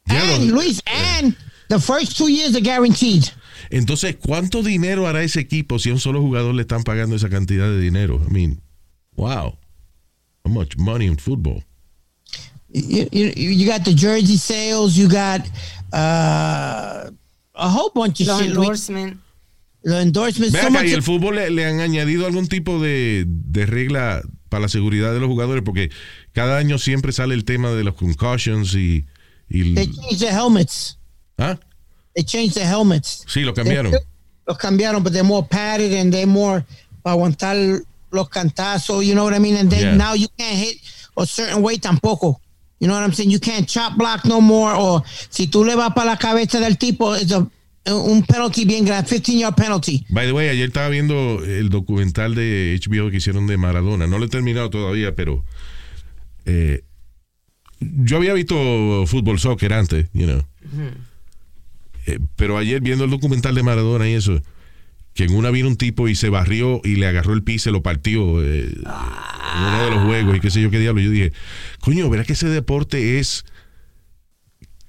[0.08, 1.36] And Luis, and
[1.68, 3.30] the first two years are guaranteed.
[3.70, 7.28] Entonces, ¿cuánto dinero hará ese equipo si a un solo jugador le están pagando esa
[7.28, 8.20] cantidad de dinero?
[8.26, 8.60] I mean,
[9.14, 9.56] wow.
[10.44, 11.62] How much money in football?
[12.72, 15.42] You, you, you got the jersey sales, you got
[15.92, 17.10] uh,
[17.54, 18.48] a whole bunch of Los shit.
[18.50, 18.58] Luis.
[18.58, 19.18] endorsements.
[19.82, 20.54] The endorsements.
[20.58, 24.22] So acá, much y el fútbol le, le han añadido algún tipo de, de regla
[24.48, 25.90] para la seguridad de los jugadores, porque
[26.32, 29.04] cada año siempre sale el tema de los concussions y.
[29.50, 30.96] y- they changed the helmets.
[31.38, 31.58] ¿Ah?
[32.14, 33.24] They changed the helmets.
[33.26, 33.92] Sí, lo cambiaron.
[34.46, 36.64] Los cambiaron, but they're more padded and they're more
[37.02, 37.56] para aguantar
[38.12, 39.56] los cantazos, you know what I mean?
[39.56, 39.96] And then Yeah.
[39.96, 40.78] now you can't hit
[41.16, 42.40] a certain way tampoco.
[42.80, 43.30] You know what I'm saying?
[43.30, 44.72] You can't chop block no more.
[44.76, 47.46] O si tú le vas para la cabeza del tipo, es a-
[47.86, 50.04] un penalty bien grande, 15 yard penalty.
[50.10, 54.06] By the way, ayer estaba viendo el documental de HBO que hicieron de Maradona.
[54.06, 55.44] No lo he terminado todavía, pero.
[56.46, 56.82] eh,
[57.80, 58.54] yo había visto
[59.06, 60.44] fútbol soccer antes, you know.
[62.06, 64.40] Eh, pero ayer viendo el documental de Maradona y eso,
[65.14, 67.58] que en una vino un tipo y se barrió y le agarró el pie y
[67.58, 71.00] se lo partió eh, en uno de los juegos y qué sé yo qué diablo.
[71.00, 71.32] Yo dije,
[71.80, 73.44] coño, ¿verdad que ese deporte es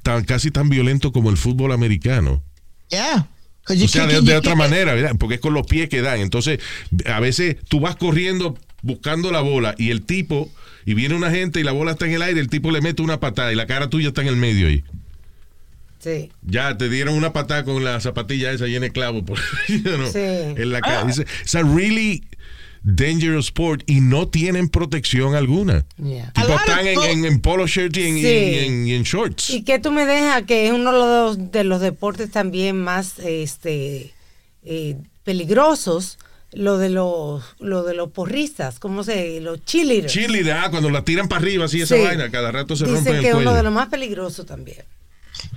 [0.03, 2.43] tan casi tan violento como el fútbol americano?
[2.89, 3.27] Yeah.
[3.67, 5.15] O sea, de, de otra manera, ¿verdad?
[5.17, 6.19] Porque es con los pies que dan.
[6.19, 6.59] Entonces,
[7.05, 10.49] a veces tú vas corriendo buscando la bola y el tipo,
[10.85, 13.01] y viene una gente y la bola está en el aire, el tipo le mete
[13.01, 14.83] una patada y la cara tuya está en el medio ahí.
[15.99, 16.31] Sí.
[16.41, 20.11] Ya te dieron una patada con la zapatilla esa llena de clavo por, you know,
[20.11, 20.19] Sí.
[20.19, 21.05] en la cara.
[21.05, 22.23] Dice, It's a really
[22.83, 25.85] dangerous sport y no tienen protección alguna.
[26.03, 26.31] Yeah.
[26.33, 28.21] Tipo, están en, co- en- en polo shirt y en, Sí.
[28.27, 29.51] y en- y en shorts.
[29.51, 33.19] ¿Y qué tú me dejas que es uno de los, de los deportes también más
[33.19, 34.11] este
[34.63, 36.17] eh, peligrosos?
[36.53, 39.39] Lo de los lo de los porristas, ¿cómo se?
[39.39, 40.11] Los cheerleaders.
[40.11, 42.01] Chile, ah, cuando la tiran para arriba, así esa Sí.
[42.03, 44.83] vaina, cada rato se Dicen el que es uno de los más peligrosos también.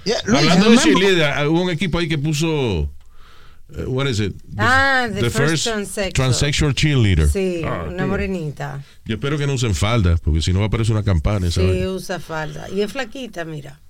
[0.05, 2.91] Yeah, Luis, Hablando de cheerleader, hubo un equipo ahí que puso.
[3.77, 4.35] eh, what is it?
[4.57, 6.13] Ah, the first transsexual.
[6.13, 7.29] transsexual cheerleader.
[7.29, 8.07] Sí, Ah, una tío.
[8.07, 8.85] morenita.
[9.05, 11.61] Yo espero que no usen falda, porque si no va a aparecer una campana esa
[11.61, 11.91] Sí, vaina.
[11.91, 12.69] usa falda.
[12.71, 13.81] Y es flaquita, mira.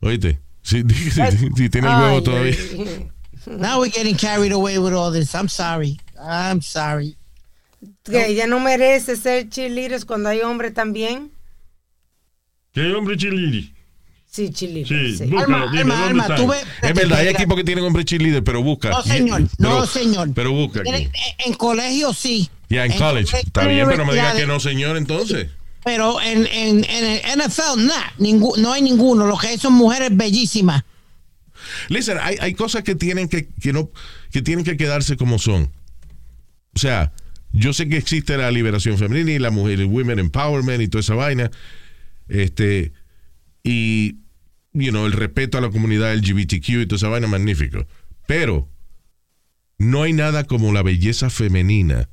[0.00, 0.82] Oíste, si,
[1.56, 2.54] si tiene el huevo Ay, todavía.
[2.58, 3.08] ay.
[3.46, 5.32] Now we're getting carried away with all this.
[5.34, 5.98] I'm sorry.
[6.22, 7.16] I'm sorry.
[8.04, 11.30] Que ella no merece ser cheerleaders cuando hay hombre también.
[12.72, 13.72] ¿Qué hombre chiliri?
[14.26, 14.88] Sí, cheerleaders.
[15.18, 15.24] Sí, sí.
[15.30, 16.64] búscalo, Alma, dime, Alma, ¿dónde Alma, tú ves.
[16.82, 18.90] Es verdad, hay equipos que tienen hombre cheerleader, pero busca.
[18.90, 19.42] No, señor.
[19.58, 20.30] Pero- no, señor.
[20.34, 20.90] Pero busca aquí.
[20.90, 21.10] En,
[21.46, 22.48] en colegio sí.
[22.68, 23.30] Ya, en college.
[23.30, 25.48] colegio, Está bien, pero no me diga que no, señor, entonces.
[25.82, 29.26] Pero en, en, en el NFL, nah, ningú- no hay ninguno.
[29.26, 30.84] Lo que hay son mujeres bellísimas.
[31.88, 33.90] Listen, hay, hay cosas que tienen que, que no,
[34.30, 35.70] que tienen que quedarse como son.
[36.74, 37.12] O sea,
[37.52, 41.00] yo sé que existe la liberación femenina y la mujer, el women empowerment y toda
[41.00, 41.50] esa vaina.
[42.28, 42.92] Este,
[43.62, 44.18] y,
[44.72, 47.86] you know, el respeto a la comunidad LGBTQ y toda esa vaina, magnífico.
[48.26, 48.68] Pero
[49.78, 52.08] no hay nada como la belleza femenina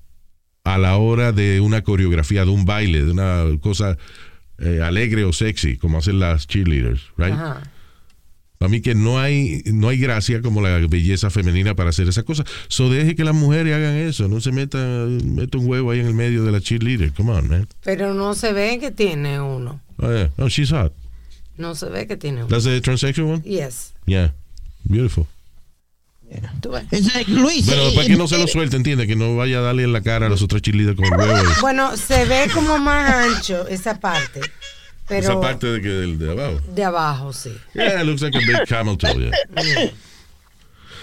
[0.63, 3.98] a la hora de una coreografía, de un baile, de una cosa
[4.58, 7.36] eh, alegre o sexy, como hacen las cheerleaders, right?
[8.58, 12.24] Para mí que no hay, no hay gracia como la belleza femenina para hacer esas
[12.24, 12.46] cosas.
[12.70, 16.08] So deje que las mujeres hagan eso, no se meta, meta un huevo ahí en
[16.08, 17.13] el medio de la cheerleader.
[17.13, 17.67] Come on, man.
[17.84, 19.80] Pero no se ve que tiene uno.
[20.00, 20.30] Oh, yeah.
[20.38, 20.91] Oh, she's hot.
[21.58, 22.48] No se ve que tiene uno.
[22.48, 23.41] That's the transsexual one?
[23.43, 23.93] Yes.
[24.06, 24.34] Yeah.
[24.84, 25.28] Beautiful.
[27.28, 27.65] Luis.
[27.67, 29.84] Bueno, eh, para que no eh, se lo suelte, entiende, que no vaya a darle
[29.84, 31.41] en la cara a los otros cheerleaders con el huevo.
[31.50, 34.41] y- Bueno, se ve como más ancho esa parte.
[35.08, 36.60] Pero Esa parte de que del de abajo.
[36.67, 37.52] de abajo, sí.
[37.74, 39.32] Yeah, it looks like a big camel toe, yeah.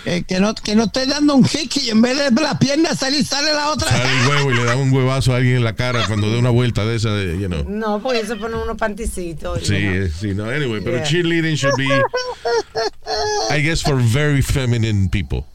[0.06, 2.94] eh, que, no, que no esté dando un kick y en vez de la pierna
[2.94, 3.88] salir, sale la otra.
[3.88, 6.38] Sale el huevo y le da un huevazo a alguien en la cara cuando dé
[6.38, 7.64] una vuelta de esa, de, you know.
[7.66, 9.60] No, porque se ponen unos panticitos.
[9.62, 9.94] you Sí, know.
[9.94, 11.04] eh, sí, no, anyway, pero Yeah.
[11.06, 11.88] cheerleading should be,
[13.50, 15.46] I guess, for very feminine people.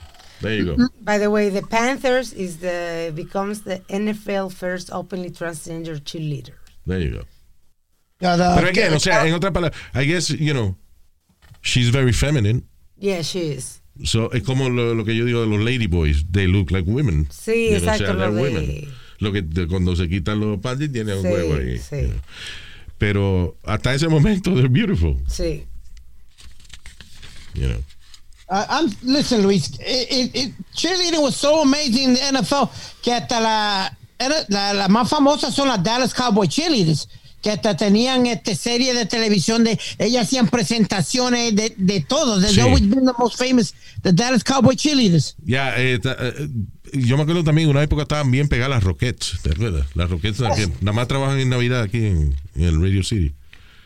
[0.42, 0.88] There you go.
[1.02, 6.54] By the way, the Panthers is the becomes the NFL first openly transgender cheerleader.
[6.88, 7.24] There you go.
[8.20, 10.76] Ya, da- Pero again, o sea, en otras palabras, I guess, you know,
[11.62, 12.64] she's very feminine.
[12.98, 13.82] Yeah, she is.
[14.04, 16.26] So, es como lo, lo que yo digo de los ladyboys.
[16.32, 17.28] They look like women.
[17.32, 18.88] Sí, You know, exacto, O sea, lo de- women.
[19.20, 21.78] Lo que de- cuando se quitan los panties tienen un Sí, huevo ahí.
[21.78, 22.02] sí.
[22.02, 22.22] you know.
[22.98, 25.18] Pero hasta ese momento, they're beautiful.
[25.28, 25.66] Sí.
[27.54, 27.84] You know.
[28.50, 32.70] Uh, I'm, listen, Luis, it, it, it- cheerleading was so amazing in the NFL
[33.04, 33.90] que hasta la,
[34.50, 37.08] la, la más famosa son las Dallas Cowboy cheerleaders,
[37.42, 42.40] que hasta tenían este serie de televisión de, ellas hacían presentaciones de, de todo.
[42.40, 42.60] They've Sí.
[42.62, 45.36] always been the most famous, the Dallas Cowboy cheerleaders.
[45.46, 46.50] Ya, eh, ta- eh,
[46.94, 49.86] yo me acuerdo también, una época estaban bien pegadas las Rockets, ¿te acuerdas?
[49.96, 53.34] Las Rockets que nada más trabajan en Navidad aquí en, en el Radio City.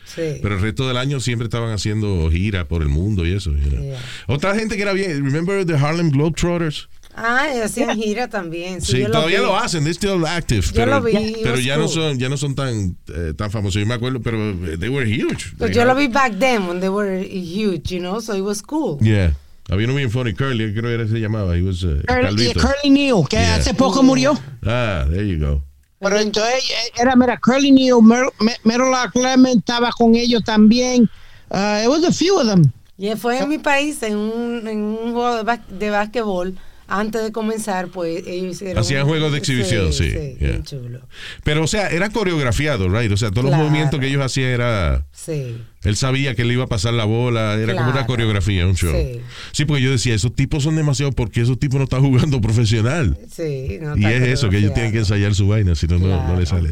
[0.06, 0.38] Sí.
[0.42, 3.50] Pero el resto del año siempre estaban haciendo gira por el mundo y eso.
[3.52, 3.82] you know.
[3.82, 3.98] Yeah.
[4.28, 6.88] Otra gente que era bien, remember the Harlem Globetrotters?
[7.16, 8.80] Ah, hacían gira también.
[8.80, 9.46] Sí, Sí, yo todavía vi.
[9.46, 10.62] lo hacen, they're still active.
[10.66, 11.94] Yo pero lo vi, pero ya no cool.
[11.94, 13.80] son, ya no son tan, eh, tan famosos.
[13.80, 15.54] Yo me acuerdo, pero eh, they were huge.
[15.58, 18.60] Pues yo lo vi back then when they were huge, you know, so it was
[18.62, 18.98] cool.
[19.00, 19.32] Yeah.
[19.70, 21.56] Había uno bien funny, Curly, creo que era se llamaba.
[21.56, 22.52] He was, uh, Curly.
[22.52, 23.54] Curly Neal, que Yeah.
[23.56, 24.36] hace poco murió.
[24.66, 25.62] Ah, there you go.
[26.00, 28.26] Pero entonces eh, era, mira, Curly Neal, Mer,
[28.64, 31.08] Mer- Clement estaba con ellos también.
[31.48, 32.72] Uh, it was a few of them.
[32.98, 36.58] Y fue en mi país, en un, en un juego de, bas- de básquetbol,
[37.00, 38.78] antes de comenzar, pues ellos hicieron...
[38.78, 40.48] Hacían juegos de exhibición, sí, Sí, yeah.
[40.50, 41.00] bien chulo.
[41.42, 43.10] Pero, o sea, era coreografiado, right?
[43.10, 43.64] O sea, todos los Claro.
[43.64, 45.04] movimientos que ellos hacían era...
[45.12, 45.56] Sí.
[45.82, 48.06] Él sabía que le iba a pasar la bola, era como una Claro.
[48.06, 48.92] coreografía, un show.
[48.94, 49.20] Sí.
[49.52, 49.64] Sí.
[49.64, 53.18] porque yo decía, esos tipos son demasiado, porque esos tipos no están jugando profesional.
[53.30, 56.26] Sí, no Y es eso, que ellos tienen que ensayar su vaina, si no, no,
[56.28, 56.70] no le sale.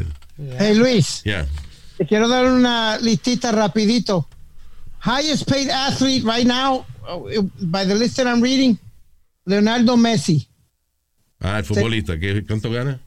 [0.57, 1.21] Hey, Luis.
[1.23, 1.45] Yeah.
[1.97, 4.27] Te quiero dar una listita rapidito.
[5.05, 8.77] Highest paid athlete right now, uh, by the list that I'm reading,
[9.45, 10.47] Leonardo Messi.
[11.39, 12.99] Ah, el futbolista, ¿qué, ¿cuánto gana?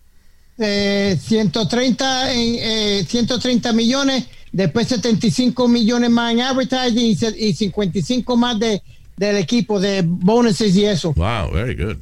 [0.59, 8.59] Eh, 130, en, eh, 130 millones, después 75 millones más en advertising y 55 más
[8.59, 8.83] de,
[9.17, 11.13] del equipo de bonuses y eso.
[11.15, 11.97] Wow, very good.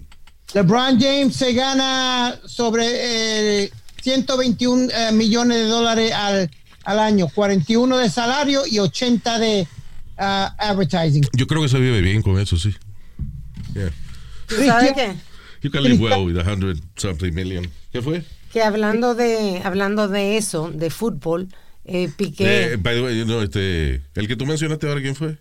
[0.55, 3.71] LeBron James se gana sobre eh,
[4.03, 6.51] 121 eh, millones de dólares al,
[6.85, 9.67] al año, 41 de salario y 80 de
[10.17, 11.27] ah, advertising.
[11.33, 12.73] Yo creo que se vive bien con eso, sí.
[13.75, 13.91] Yeah.
[14.47, 15.15] ¿Tú sabes qué?
[15.63, 17.71] You can live well with a hundred something million.
[17.93, 18.23] ¿Qué fue?
[18.53, 21.49] Que hablando de, hablando de eso, de fútbol,
[21.85, 22.73] eh, Piqué...
[22.75, 25.39] Eh, by the way, you know, este, el que tú mencionaste ahora, ¿quién fue?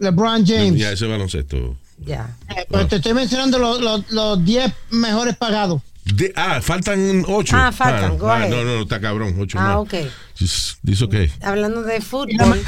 [0.00, 0.78] LeBron James.
[0.80, 1.76] Ya, ese baloncesto.
[1.98, 2.36] ya.
[2.56, 5.82] Eh, pero te estoy mencionando los, los, los 10 mejores pagados.
[6.04, 7.54] De- ah, faltan ocho.
[7.56, 8.50] Ah, faltan, go ah, ahead.
[8.50, 9.76] no, no, está cabrón, ocho Ah, más.
[9.76, 9.94] ok.
[10.38, 11.30] Dice dice okay.
[11.42, 12.62] Hablando de fútbol,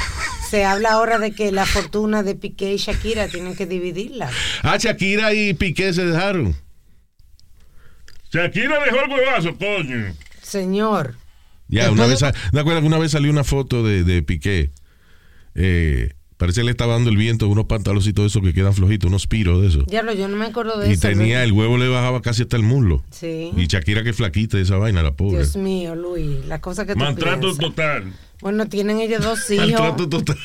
[0.51, 4.29] se habla ahora de que la fortuna de Piqué y Shakira tienen que dividirla.
[4.63, 6.53] Ah, Shakira y Piqué se dejaron.
[8.33, 10.13] Shakira dejó el huevazo, coño.
[10.41, 11.15] Señor.
[11.69, 14.71] Ya, una vez, ¿te acuerdas que una vez salió una foto de, de Piqué?
[15.55, 19.07] Eh, parece que le estaba dando el viento unos pantaloncitos de esos que quedan flojitos,
[19.07, 19.85] unos piros de esos.
[19.85, 21.07] Diablo, yo no me acuerdo de Y eso.
[21.07, 21.43] tenía, ¿no?
[21.45, 23.05] el huevo le bajaba casi hasta el muslo.
[23.11, 23.51] Sí.
[23.55, 25.37] Y Shakira que flaquita esa vaina, la pobre.
[25.37, 28.11] Dios mío, Luis, la cosa que tú Maltrato total.
[28.41, 29.69] Bueno, tienen ellos dos hijos.
[29.71, 30.37] Maltrato total.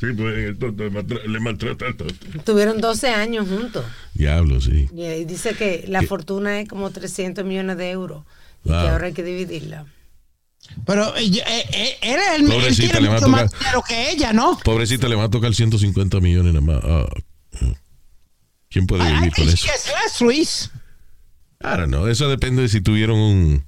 [0.00, 2.14] Sí, pues el tonto maltra- le maltrata al tonto.
[2.44, 3.84] Tuvieron 12 años juntos.
[4.12, 4.88] Diablo, sí.
[4.92, 6.06] Y dice que la ¿Qué?
[6.06, 8.24] fortuna es como 300 millones de euros.
[8.64, 8.82] Y Wow.
[8.82, 9.86] que ahora hay que dividirla.
[10.86, 11.42] Pero eh, eh,
[11.72, 13.58] eh, él, es el, él Pobrecita, tiene le va a más tocar.
[13.60, 14.58] dinero que ella, ¿no?
[14.64, 16.80] Pobrecita, le va a tocar 150 millones nada más.
[16.82, 17.06] Ah,
[18.70, 19.66] ¿Quién puede I vivir con eso?
[19.66, 20.70] less, Luis.
[21.62, 22.06] I don't know.
[22.08, 23.64] Eso depende de si tuvieron un,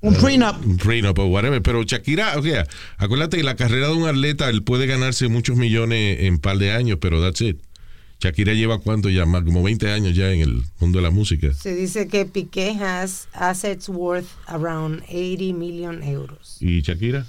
[0.00, 0.64] Un prenup.
[0.64, 1.60] un prenup o whatever.
[1.62, 2.66] Pero Shakira, o sea,
[2.98, 6.58] acuérdate que la carrera de un atleta, él puede ganarse muchos millones en un par
[6.58, 7.58] de años, pero that's it.
[8.20, 11.52] Shakira lleva cuánto ya, más como 20 años ya en el mundo de la música.
[11.52, 16.56] Se dice que Piqué has assets worth around 80 million euros.
[16.60, 17.26] ¿Y Shakira?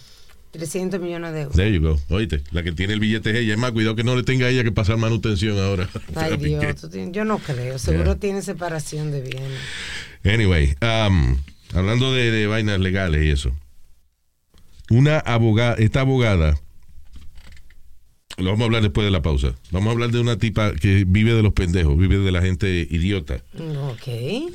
[0.52, 1.56] 300 millones de euros.
[1.58, 2.00] There you go.
[2.10, 3.54] Oíste, la que tiene el billete es ella.
[3.54, 5.90] Es más, cuidado que no le tenga a ella que pasar manutención ahora.
[6.16, 6.38] Ay.
[6.38, 7.78] Dios, yo no creo.
[7.80, 8.16] Seguro Yeah.
[8.20, 9.60] tiene separación de bienes.
[10.24, 11.38] Anyway, um,
[11.74, 13.52] hablando de, de vainas legales y eso.
[14.90, 16.56] Una abogada, esta abogada,
[18.38, 19.54] lo vamos a hablar después de la pausa.
[19.72, 22.88] Vamos a hablar de una tipa que vive de los pendejos, vive de la gente
[22.90, 23.42] idiota.
[23.92, 24.08] Ok.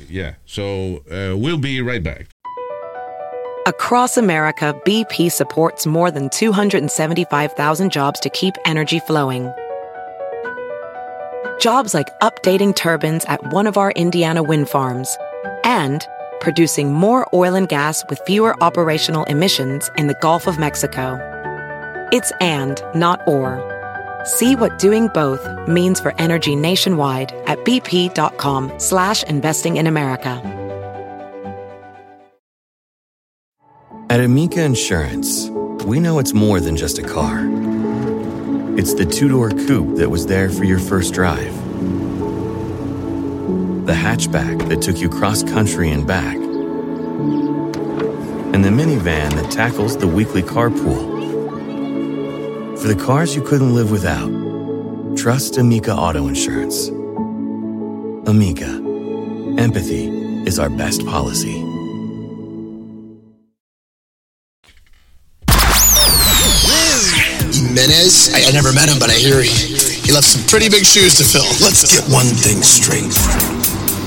[0.09, 2.27] Yeah, so uh, we'll be right back.
[3.65, 9.53] Across America, BP supports more than 275,000 jobs to keep energy flowing.
[11.59, 15.17] Jobs like updating turbines at one of our Indiana wind farms
[15.63, 16.05] and
[16.43, 21.17] producing more oil and gas with fewer operational emissions in the Gulf of Mexico.
[22.11, 23.57] It's and, not or.
[24.25, 30.41] See what doing both means for energy nationwide at bp.com slash investing in America.
[34.09, 35.49] At Amica Insurance,
[35.85, 37.47] we know it's more than just a car.
[38.77, 41.53] It's the two door coupe that was there for your first drive,
[43.85, 46.53] the hatchback that took you cross country and back, and
[48.63, 51.11] the minivan that tackles the weekly carpool.
[52.79, 54.29] For the cars you couldn't live without,
[55.17, 56.87] trust Amica Auto Insurance.
[58.25, 58.69] Amica,
[59.61, 60.07] empathy
[60.47, 61.59] is our best policy.
[67.53, 68.33] Jimenez?
[68.33, 71.15] I, I never met him, but I hear he, he left some pretty big shoes
[71.15, 71.47] to fill.
[71.59, 73.62] Let's get one thing straight.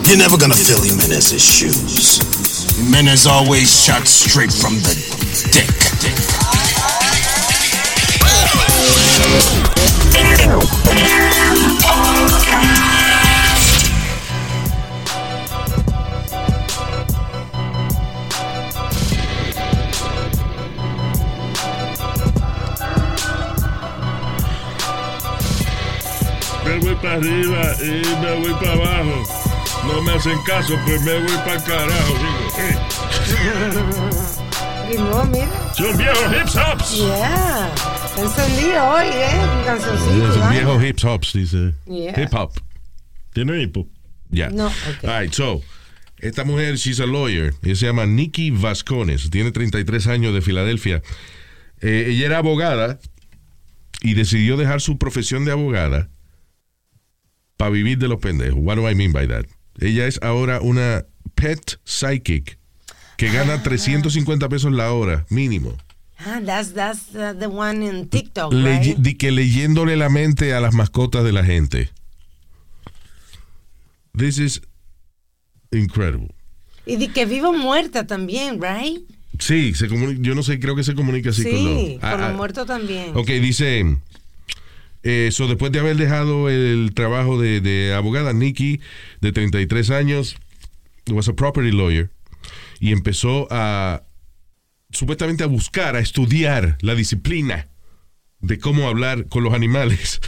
[0.09, 2.21] You're never gonna fill Jimenez's shoes.
[2.77, 4.95] Jimenez always shot straight from the
[5.51, 5.67] dick.
[26.65, 29.46] Me voy para arriba y me voy para abajo.
[29.87, 32.15] No me hacen caso, pues me voy para el carajo.
[32.59, 32.77] Eh,
[34.91, 35.75] Rimó, mira.
[35.75, 36.97] Son viejos hip hops.
[36.97, 37.75] Yeah.
[38.19, 39.41] Encendido hoy, ¿eh?
[39.65, 40.11] Cancioncito.
[40.11, 40.51] Es un ¿verdad?
[40.51, 41.75] viejo hip hops, dice.
[41.87, 42.21] Yeah.
[42.21, 42.53] Hip hop.
[43.33, 43.89] ¿Tiene hipo?
[44.31, 44.49] Ya.
[44.51, 45.05] No, ok.
[45.05, 45.61] All right, so,
[46.19, 47.55] esta mujer, she's a lawyer.
[47.63, 49.29] Ella se llama Nikki Vascones.
[49.31, 51.03] Tiene 33 años de Filadelfia.
[51.81, 52.99] Eh, ella era abogada
[54.01, 56.09] y decidió dejar su profesión de abogada
[57.57, 58.59] para vivir de los pendejos.
[58.63, 59.47] What do I mean by that?
[59.81, 62.59] Ella es ahora una pet psychic
[63.17, 65.77] que gana 350 pesos la hora, mínimo.
[66.19, 68.97] Ah, that's, that's uh, the one in TikTok, Leye- right?
[68.99, 71.91] di que leyéndole la mente a las mascotas de la gente.
[74.17, 74.63] This is
[75.73, 76.35] incredible.
[76.87, 79.01] Y de que vivo muerta también, right?
[79.39, 81.81] Sí, se comuni- yo no sé, creo que se comunica así con los...
[81.81, 83.11] Sí, con Ah, los ah, muertos también.
[83.15, 83.99] Ok, dice...
[85.07, 88.81] Eso, después de haber dejado el trabajo de, de abogada, Nikki,
[89.21, 90.37] de 33 años,
[91.11, 92.11] was a property lawyer,
[92.81, 94.03] y empezó a,
[94.91, 97.69] supuestamente a buscar, a estudiar la disciplina
[98.41, 100.21] de cómo hablar con los animales.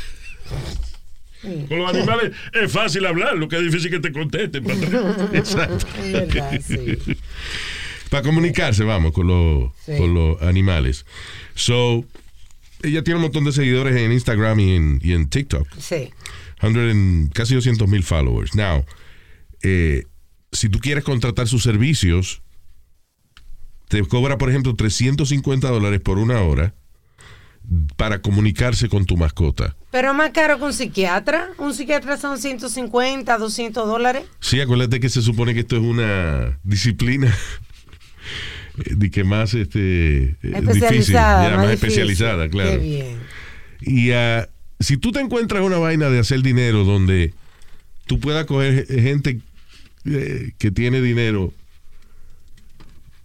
[1.42, 4.64] Con los animales es fácil hablar, lo que es difícil que te contesten.
[5.32, 5.86] Exacto.
[6.02, 7.16] Es verdad, sí.
[8.10, 9.92] Para comunicarse, vamos, con los, Sí.
[9.98, 11.04] con los animales.
[11.54, 12.04] So,
[12.82, 15.66] ella tiene un montón de seguidores en Instagram y en, y en TikTok.
[15.78, 16.10] Sí.
[16.60, 18.54] 100 and- casi 200 mil followers.
[18.54, 18.84] Now,
[19.62, 20.04] eh,
[20.52, 22.42] si tú quieres contratar sus servicios,
[23.88, 26.74] te cobra, por ejemplo, 350 dólares por una hora
[27.96, 29.76] para comunicarse con tu mascota.
[29.90, 31.50] Pero más caro que un psiquiatra.
[31.58, 34.24] Un psiquiatra son 150, 200 dólares.
[34.40, 37.34] Sí, acuérdate que se supone que esto es una disciplina
[38.84, 39.78] de que más este,
[40.24, 41.50] eh, difícil, Especializada.
[41.50, 41.88] ya, más, difícil.
[41.88, 42.70] especializada, claro.
[42.72, 43.18] Qué bien.
[43.80, 44.48] Y ah,
[44.80, 47.32] si tú te encuentras una vaina de hacer dinero donde
[48.06, 49.40] tú puedas coger ge- gente
[50.04, 51.52] eh, que tiene dinero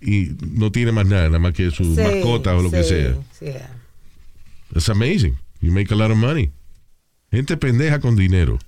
[0.02, 2.90] y no tiene más nada, nada más que su Sí, mascota o lo que sí,
[2.90, 3.16] sea.
[3.40, 3.46] sí.
[4.76, 5.38] It's amazing.
[5.62, 6.52] You make a lot of money.
[7.32, 8.60] Gente pendeja con dinero.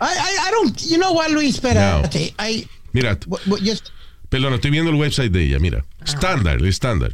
[0.00, 2.32] I, I, I don't, you know what, Luis, espérate.
[2.38, 3.90] I, Mira, what- what- just-
[4.28, 5.58] perdón, estoy viendo el website de ella.
[5.58, 7.12] Mira, estándar, estándar.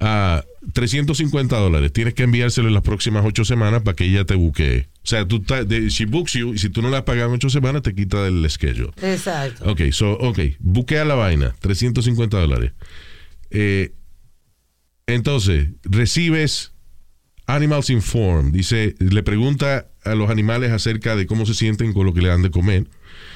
[0.00, 1.92] Ah, 350 dólares.
[1.92, 4.88] Tienes que enviárselo en las próximas ocho semanas para que ella te buquee.
[5.02, 7.48] O sea, tú de- she books you y si tú no la pagas en ocho
[7.48, 8.90] semanas te quita del schedule.
[9.00, 9.70] Exacto.
[9.70, 12.72] Ok, so, ok, buquea la vaina, 350 dólares.
[13.50, 13.92] Eh,
[15.06, 16.72] entonces, recibes
[17.46, 22.12] Animals Inform, dice, le pregunta a los animales acerca de cómo se sienten con lo
[22.12, 22.88] que le dan de comer,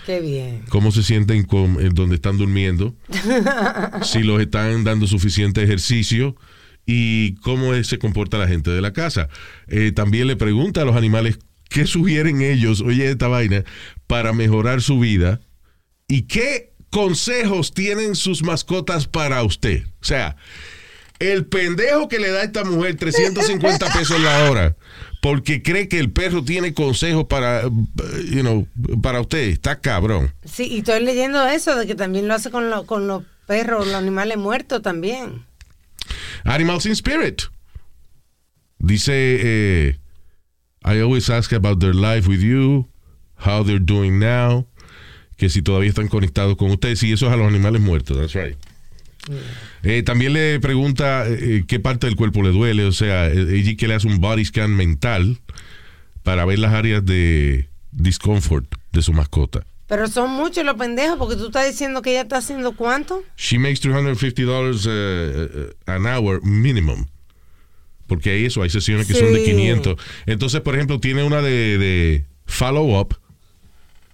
[0.06, 0.62] Qué bien.
[0.68, 2.94] cómo se sienten con donde están durmiendo,
[4.02, 6.36] si los están dando suficiente ejercicio
[6.86, 9.28] y cómo se comporta la gente de la casa.
[9.68, 11.38] Eh, también le pregunta a los animales
[11.68, 13.64] qué sugieren ellos, oye, esta vaina,
[14.06, 15.40] para mejorar su vida
[16.08, 19.84] y qué consejos tienen sus mascotas para usted.
[20.00, 20.36] O sea,
[21.20, 24.74] el pendejo que le da a esta mujer 350 pesos la hora
[25.22, 28.66] porque cree que el perro tiene consejos para, you know,
[29.02, 30.32] para usted, está cabrón.
[30.46, 33.86] Sí, y estoy leyendo eso, de que también lo hace con, lo- con los perros,
[33.86, 35.44] los animales muertos también.
[36.44, 37.42] Animals in Spirit.
[38.78, 39.98] Dice, eh,
[40.84, 42.88] I always ask about their life with you,
[43.36, 44.66] how they're doing now,
[45.36, 48.32] que si todavía están conectados con ustedes, y eso es a los animales muertos, that's
[48.34, 48.56] right.
[49.82, 53.76] Eh, también le pregunta eh, qué parte del cuerpo le duele, o sea, eh, ella
[53.76, 55.38] que le hace un body scan mental
[56.22, 59.64] para ver las áreas de discomfort de su mascota.
[59.86, 63.24] Pero son muchos los pendejos, porque tú estás diciendo que ella está haciendo cuánto.
[63.36, 67.06] She makes $350 eh, an hour minimum.
[68.06, 69.50] Porque hay eso, hay sesiones que son de Sí.
[69.52, 69.96] 500.
[70.26, 73.16] Entonces, por ejemplo, tiene una de, de follow-up.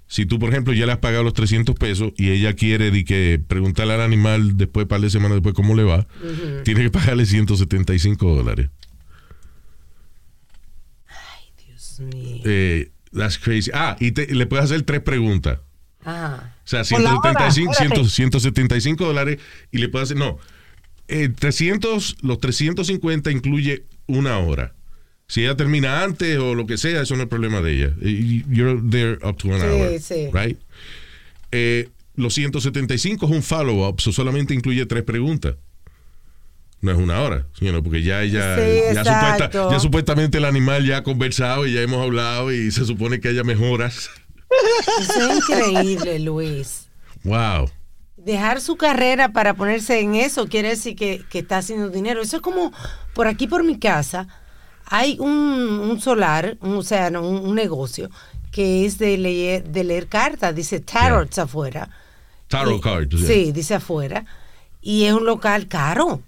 [0.08, 3.04] Si tú, por ejemplo, ya le has pagado los 300 pesos y ella quiere de
[3.04, 6.06] que preguntarle al animal después, un par de semanas después, cómo le va,
[6.64, 8.70] tiene que pagarle 175 dólares.
[11.66, 12.42] Dios mío.
[12.44, 13.70] Eh, that's crazy.
[13.74, 15.58] Ah, y te- le puedes hacer tres preguntas.
[16.04, 16.54] Ajá.
[16.64, 17.96] O sea, Por la hora, 175, espérate.
[17.96, 19.38] 100, 175 dólares
[19.72, 20.38] y le puede hacer, no,
[21.08, 24.75] eh, 300, los 350 incluye una hora.
[25.28, 27.94] Si ella termina antes o lo que sea, eso no es problema de ella.
[28.48, 30.28] You're there up to an Sí, hour, sí.
[30.32, 30.58] right?
[31.52, 35.56] Eh, los 175 es un follow-up, so solamente incluye tres preguntas.
[36.80, 40.44] No es una hora, you know, porque ya ella, Sí, ya, supuesta- ya supuestamente el
[40.44, 44.10] animal ya ha conversado y ya hemos hablado y se supone que haya mejoras.
[45.00, 46.86] Eso es increíble, Luis.
[47.24, 47.70] Wow.
[48.16, 52.20] Dejar su carrera para ponerse en eso quiere decir que, que está haciendo dinero.
[52.22, 52.72] Eso es como
[53.14, 54.28] por aquí, por mi casa,
[54.86, 58.10] hay un, un solar, un, o sea, no, un, un negocio
[58.50, 61.90] que es de leer, de leer cartas, dice tarots afuera.
[62.48, 63.10] Tarot cards.
[63.10, 63.26] yeah.
[63.26, 64.24] Sí, dice afuera.
[64.80, 66.22] Y es un local caro.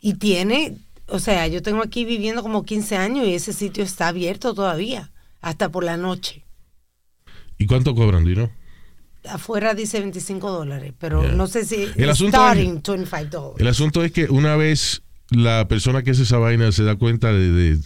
[0.00, 0.76] Y tiene,
[1.08, 5.10] o sea, yo tengo aquí viviendo como 15 años y ese sitio está abierto todavía,
[5.40, 6.44] hasta por la noche.
[7.58, 8.50] ¿Y cuánto cobran, Dino?
[9.28, 11.32] Afuera dice 25 dólares, pero Yeah.
[11.32, 13.60] no sé si El asunto starting 25 dólares.
[13.60, 17.32] El asunto es que una vez la persona que hace esa vaina se da cuenta
[17.32, 17.78] de, de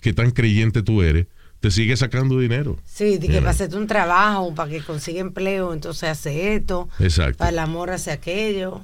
[0.00, 1.26] qué tan creyente tú eres,
[1.60, 2.78] te sigue sacando dinero.
[2.84, 6.88] Sí, de que para hacerte un trabajo, para que consiga empleo, entonces hace esto.
[6.98, 7.38] Exacto.
[7.38, 8.82] Para el amor hace aquello.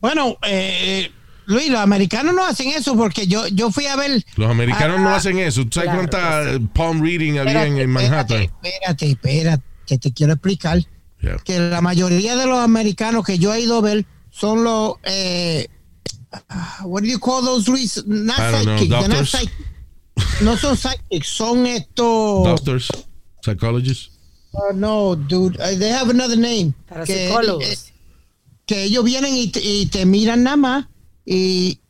[0.00, 1.10] Bueno, eh,
[1.46, 4.24] Luis, los americanos no hacen eso porque yo, yo fui a ver.
[4.36, 5.64] Los americanos no hacen eso.
[5.64, 8.42] ¿Tú sabes claro cuánta eh, palm reading había en, en Manhattan?
[8.42, 10.78] Espérate, espérate, espérate, que te quiero explicar.
[11.20, 11.36] Yeah.
[11.44, 14.94] Que la mayoría de los americanos que yo he ido a ver son los.
[15.04, 15.68] Eh,
[16.84, 18.02] what do you call those, Luis?
[18.06, 19.30] Not I don't know, psychics, they're not doctors?
[19.30, 22.44] psych- no son psychics, son estos.
[22.44, 22.88] Doctors,
[23.42, 24.10] psychologists.
[24.52, 26.74] Oh, no, dude, uh, they have another name.
[26.88, 27.64] Para Que- psicólogos.
[27.64, 27.76] eh,
[28.66, 30.86] que ellos vienen y te, y te miran nada más
[31.26, 31.80] y,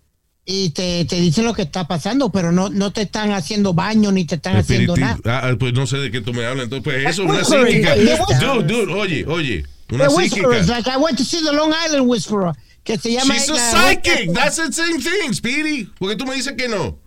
[0.47, 4.11] y te, te dicen lo que está pasando, pero no, no te están haciendo baño
[4.13, 5.41] ni te están haciendo Espiriti- nada.
[5.43, 6.65] Ah, ah, pues no sé de qué tú me hablas.
[6.65, 7.95] Entonces, pues eso es una psíquica.
[7.95, 9.65] Dude, dude, oye, oye.
[9.93, 10.49] Una psíquica.
[10.67, 12.53] like I went to see the Long Island Whisperer,
[12.85, 13.35] que se llama...
[13.35, 14.33] She's a psychic.
[14.33, 15.87] That's the same thing, Speedy.
[15.99, 16.99] Porque tú me dices que no.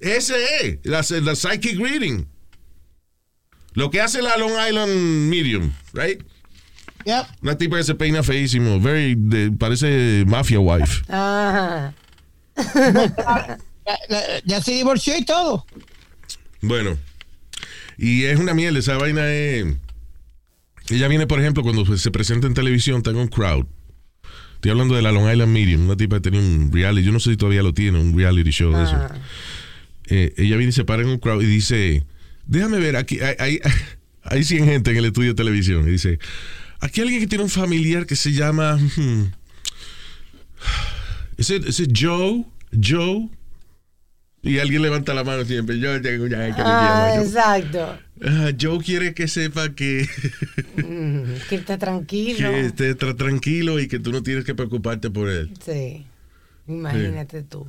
[0.00, 2.26] Ese es la, la psychic reading.
[3.74, 6.22] Lo que hace la Long Island Medium, right?
[7.04, 7.26] Yep.
[7.42, 8.80] Una tipa que se peina feísimo.
[8.80, 11.02] Very, de- parece mafia wife.
[11.08, 11.94] Ajá.
[13.86, 15.66] Ya, ya- ya se divorció y todo.
[16.62, 16.96] Bueno.
[17.98, 18.78] Y es una mierda.
[18.78, 19.66] Esa vaina es...
[20.88, 23.66] Ella viene, por ejemplo, cuando se presenta en televisión, está en un crowd.
[24.64, 25.84] Estoy hablando de la Long Island Medium.
[25.84, 27.04] Una tipa que tenía un reality.
[27.04, 27.98] Yo no sé si todavía lo tiene.
[27.98, 28.96] Un reality show de eso.
[28.96, 29.14] Ajá.
[30.06, 32.06] eh, ella viene y se para en un crowd y dice,
[32.46, 33.60] déjame ver, aquí hay, hay,
[34.22, 35.86] hay 100 gente en el estudio de televisión.
[35.86, 36.18] Y dice,
[36.80, 38.78] aquí hay alguien que tiene un familiar que se llama...
[38.78, 39.24] hmm,
[41.36, 41.52] ¿Es
[41.94, 42.46] Joe?
[42.72, 43.28] Joe?
[44.44, 45.78] Y alguien levanta la mano siempre.
[45.78, 47.98] Yo tengo una gente que me Ah, exacto.
[48.24, 50.06] Ah, Joe quiere que sepa que,
[50.76, 52.50] Mm, que está tranquilo.
[52.50, 55.50] que esté tra- tranquilo y que tú no tienes que preocuparte por él.
[55.64, 56.06] Sí.
[56.68, 57.66] Imagínate tú.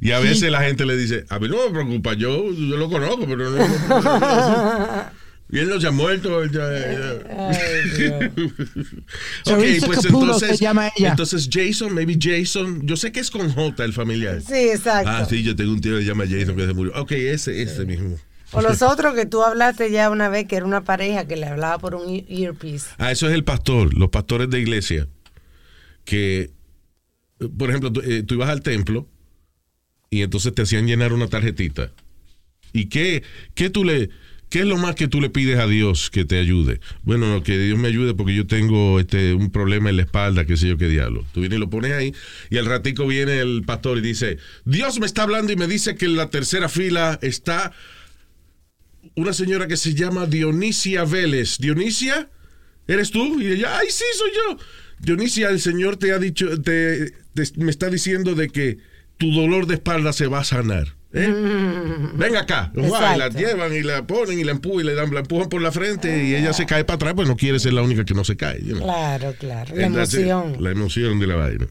[0.00, 2.90] Y a veces la gente le dice, a mí no me preocupa, yo, yo lo
[2.90, 3.58] conozco, pero no...
[3.58, 5.10] no-
[5.54, 6.42] y él no se ha muerto.
[6.42, 8.32] él ya- ya- Ay, Dios.
[9.46, 11.10] ok, Teresa pues entonces, se llama ella.
[11.10, 14.42] entonces Jason, maybe Jason, yo sé que es con J el familiar.
[14.42, 15.08] Sí, exacto.
[15.10, 16.92] Ah, sí, yo tengo un tío que se llama Jason que se murió.
[17.00, 18.18] Ok, ese, ese mismo.
[18.52, 21.46] O los otros que tú hablaste ya una vez, que era una pareja que le
[21.46, 22.86] hablaba por un ear- earpiece.
[22.98, 25.08] Ah, eso es el pastor, los pastores de iglesia,
[26.04, 26.50] que,
[27.58, 29.08] por ejemplo, tú, eh, tú ibas al templo
[30.10, 31.90] y entonces te hacían llenar una tarjetita.
[32.72, 33.22] ¿Y qué,
[33.54, 34.10] qué tú le,
[34.54, 36.78] qué es lo más que tú le pides a Dios que te ayude?
[37.02, 40.56] Bueno, que Dios me ayude porque yo tengo este un problema en la espalda, qué
[40.56, 41.24] sé yo qué diablo.
[41.34, 42.14] Tú vienes y lo pones ahí
[42.50, 45.96] y al ratico viene el pastor y dice, Dios me está hablando y me dice
[45.96, 47.72] que en la tercera fila está
[49.16, 51.58] una señora que se llama Dionisia Vélez.
[51.58, 52.30] Dionisia,
[52.86, 53.40] ¿eres tú?
[53.40, 54.58] Y ella, ay, sí, soy yo.
[55.00, 58.78] Dionisia, el Señor te ha dicho, te, te- me está diciendo de que
[59.18, 60.94] tu dolor de espalda se va a sanar.
[61.14, 61.32] ¿Eh?
[62.14, 62.70] Ven acá.
[62.74, 65.48] Guau, y la llevan y la ponen y la empujan y le dan, la empujan
[65.48, 68.04] por la frente y ella se cae para atrás, pues no quiere ser la única
[68.04, 68.60] que no se cae.
[68.62, 68.82] you know.
[68.84, 69.74] Claro, claro.
[69.74, 70.56] La emoción.
[70.60, 71.66] La emoción de la vaina.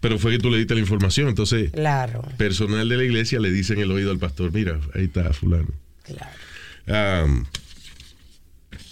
[0.00, 3.50] Pero fue que tú le diste la información, entonces Claro, personal de la iglesia le
[3.50, 5.68] dice en el oído al pastor, mira, ahí está fulano.
[6.04, 7.24] claro.
[7.26, 7.44] Um,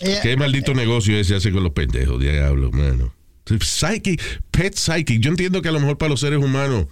[0.01, 3.15] Ella- Qué maldito negocio ese hace con los pendejos, diablo, mano.
[3.61, 4.21] Psychic,
[4.51, 5.21] pet psychic.
[5.21, 6.87] Yo entiendo que a lo mejor para los seres humanos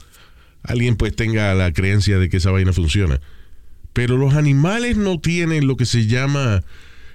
[0.65, 3.21] alguien pues tenga la creencia de que esa vaina funciona.
[3.93, 6.65] Pero los animales no tienen lo que se llama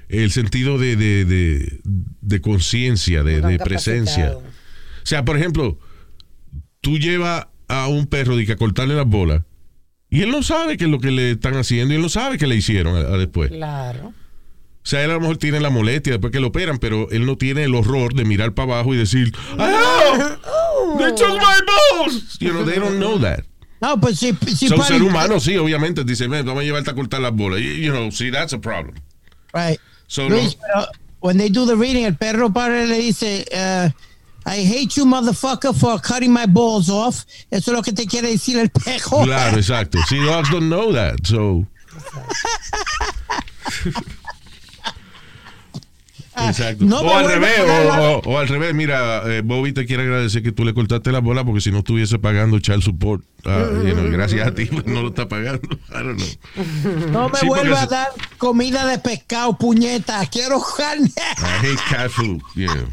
[0.08, 4.38] el sentido de, de, de- de conciencia, de, presencia.
[4.38, 4.42] O
[5.06, 5.78] sea, por ejemplo,
[6.82, 9.44] tú llevas a un perro de que a cortarle las bolas
[10.10, 12.38] y él no sabe qué es lo que le están haciendo y él no sabe
[12.38, 13.52] qué le hicieron a- a después.
[13.52, 14.08] Claro.
[14.82, 17.26] O sea, él a lo mejor tiene la molestia después que lo operan, pero él
[17.26, 20.38] no tiene el horror de mirar para abajo y decir, ¡Ah!
[21.00, 22.38] ¡They took my balls!
[22.40, 23.44] You know, they don't know that.
[23.82, 24.34] No, pues sí
[24.68, 26.04] Son para- ser humanos, sí, obviamente.
[26.04, 27.62] Dice, "Man, vamos a llevarte a cortar las bolas.
[27.62, 28.96] You, you know, see, that's a problem.
[29.54, 29.80] Right.
[30.08, 30.86] So, Luis, no- pero
[31.22, 33.90] when they do the reading, el perro padre le dice, uh,
[34.46, 37.26] I hate you, motherfucker, for cutting my balls off.
[37.52, 39.24] Eso es lo que te quiere decir el perro.
[39.24, 39.98] Claro, exacto.
[40.08, 41.66] See, dogs don't know that, so...
[46.48, 46.86] Exacto.
[46.86, 50.42] no o al revés, o, o- o al revés, mira, eh, Bobby te quiere agradecer
[50.42, 53.94] que tú le cortaste la bola porque si no estuviese pagando child support, ah, you
[53.94, 55.68] know, gracias a ti pues, no lo está pagando.
[55.90, 57.08] I don't know.
[57.12, 60.26] No me Sí, vuelva a se- dar comida de pescado, puñeta.
[60.28, 61.12] Quiero carne.
[61.18, 62.42] I hate cat food.
[62.56, 62.86] Yeah.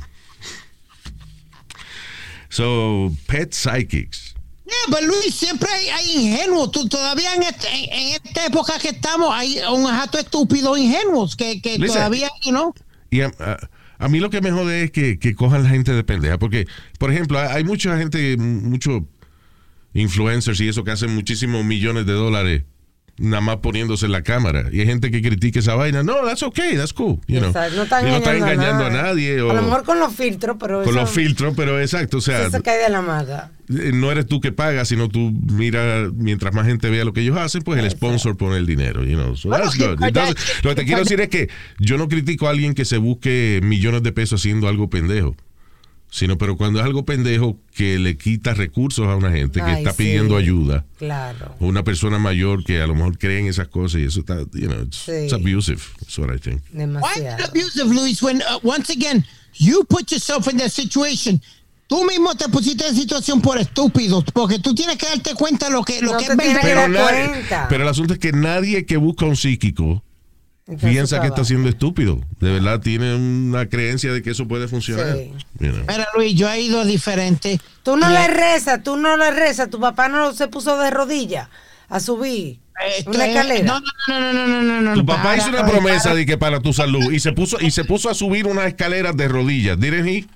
[2.49, 4.35] So, pet psychics.
[4.65, 6.71] Yeah, pero Luis, siempre hay, hay ingenuos.
[6.73, 11.37] Tú, todavía en, este- en, en esta época que estamos, hay un jato estúpido ingenuos
[11.37, 11.89] que, que Listen.
[11.99, 12.75] todavía, you know.
[13.11, 13.59] Y a, a-
[13.99, 16.39] a mí lo que me jode es que, que cojan la gente de pendeja.
[16.39, 16.67] Porque,
[16.99, 19.03] por ejemplo, hay mucha gente, muchos
[19.95, 22.65] influencers y eso que hacen muchísimos millones de dólares
[23.19, 24.65] nada más poniéndose en la cámara.
[24.73, 26.03] Y hay gente que critica esa vaina.
[26.03, 27.19] No, that's okay, that's cool.
[27.27, 27.53] You know.
[27.53, 29.41] No están no están engañando, a nadie.
[29.41, 32.19] o A lo mejor con los filtros, pero con eso, los filtros, pero exacto.
[32.19, 33.51] O sea, eso cae de la mata.
[33.69, 37.23] eh, no eres tú que pagas, sino tú mira, mientras más gente vea lo que
[37.23, 39.35] ellos hacen, pues el sponsor pone el dinero, you know.
[39.37, 39.99] So that's good.
[40.63, 41.49] Lo que te quiero decir es que
[41.79, 45.37] yo no critico a alguien que se busque millones de pesos haciendo algo pendejo.
[46.11, 49.91] Sino, pero cuando es algo pendejo que le quita recursos a una gente que está
[49.91, 49.97] sí.
[49.99, 51.55] pidiendo ayuda, Claro.
[51.61, 54.39] o una persona mayor que a lo mejor cree en esas cosas y eso está,
[54.53, 55.13] you know, it's, Sí.
[55.25, 55.81] it's abusive.
[56.01, 56.63] That's what I think.
[56.73, 57.45] Why is it Demasiado.
[57.45, 58.23] abusive, Luis?
[58.23, 59.27] When uh, once again
[59.59, 61.43] you put yourself in that situation,
[61.89, 65.83] tú mismo te pusiste en situación por estúpido, porque tú tienes que darte cuenta lo
[65.85, 67.33] que lo No que es verdad.
[67.49, 70.03] que Pero, el asunto es que nadie que busca un psíquico
[70.81, 72.21] piensa que está siendo estúpido.
[72.41, 75.15] De verdad tiene una creencia de que eso puede funcionar.
[75.17, 75.33] Sí.
[75.61, 75.85] You know.
[75.89, 77.61] Mira, Luis, yo he ido diferente.
[77.83, 81.49] Tú no le rezas, tú no le rezas, tu papá no se puso de rodillas
[81.89, 82.59] a subir
[83.07, 83.65] una es- escalera.
[83.65, 84.95] No, no, no, no, no, no, no, no.
[84.95, 86.15] Tu papá para, hizo una para, promesa para.
[86.17, 89.17] de que para tu salud y se puso y se puso a subir unas escaleras
[89.17, 90.27] de rodillas, didn't he?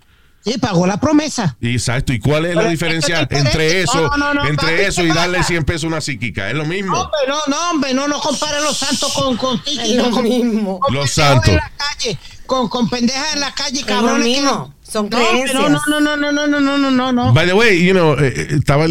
[0.43, 1.57] Sí, pagó la promesa.
[1.61, 4.83] Y exacto, ¿y cuál es la diferencia es entre eso, No, no, no, entre papi,
[4.83, 5.49] eso ¿qué y darle pasa?
[5.49, 6.49] 100 pesos a una psíquica?
[6.49, 6.97] Es lo mismo.
[6.99, 10.81] Hombre, no, no, hombre, no, no compare los santos con con Es lo con- mismo.
[10.81, 11.49] con Los santos.
[11.51, 14.39] en la calle, con, con pendejas en la calle, Es cabrones.
[14.39, 14.91] que-.
[14.91, 15.55] Son creencias.
[15.55, 17.33] no, no, no, no, no, no, no, no, no, no.
[17.35, 18.87] By the way, you know, eh, eh, estaba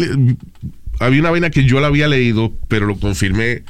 [1.00, 3.64] había una vaina que yo la había leído, pero lo confirmé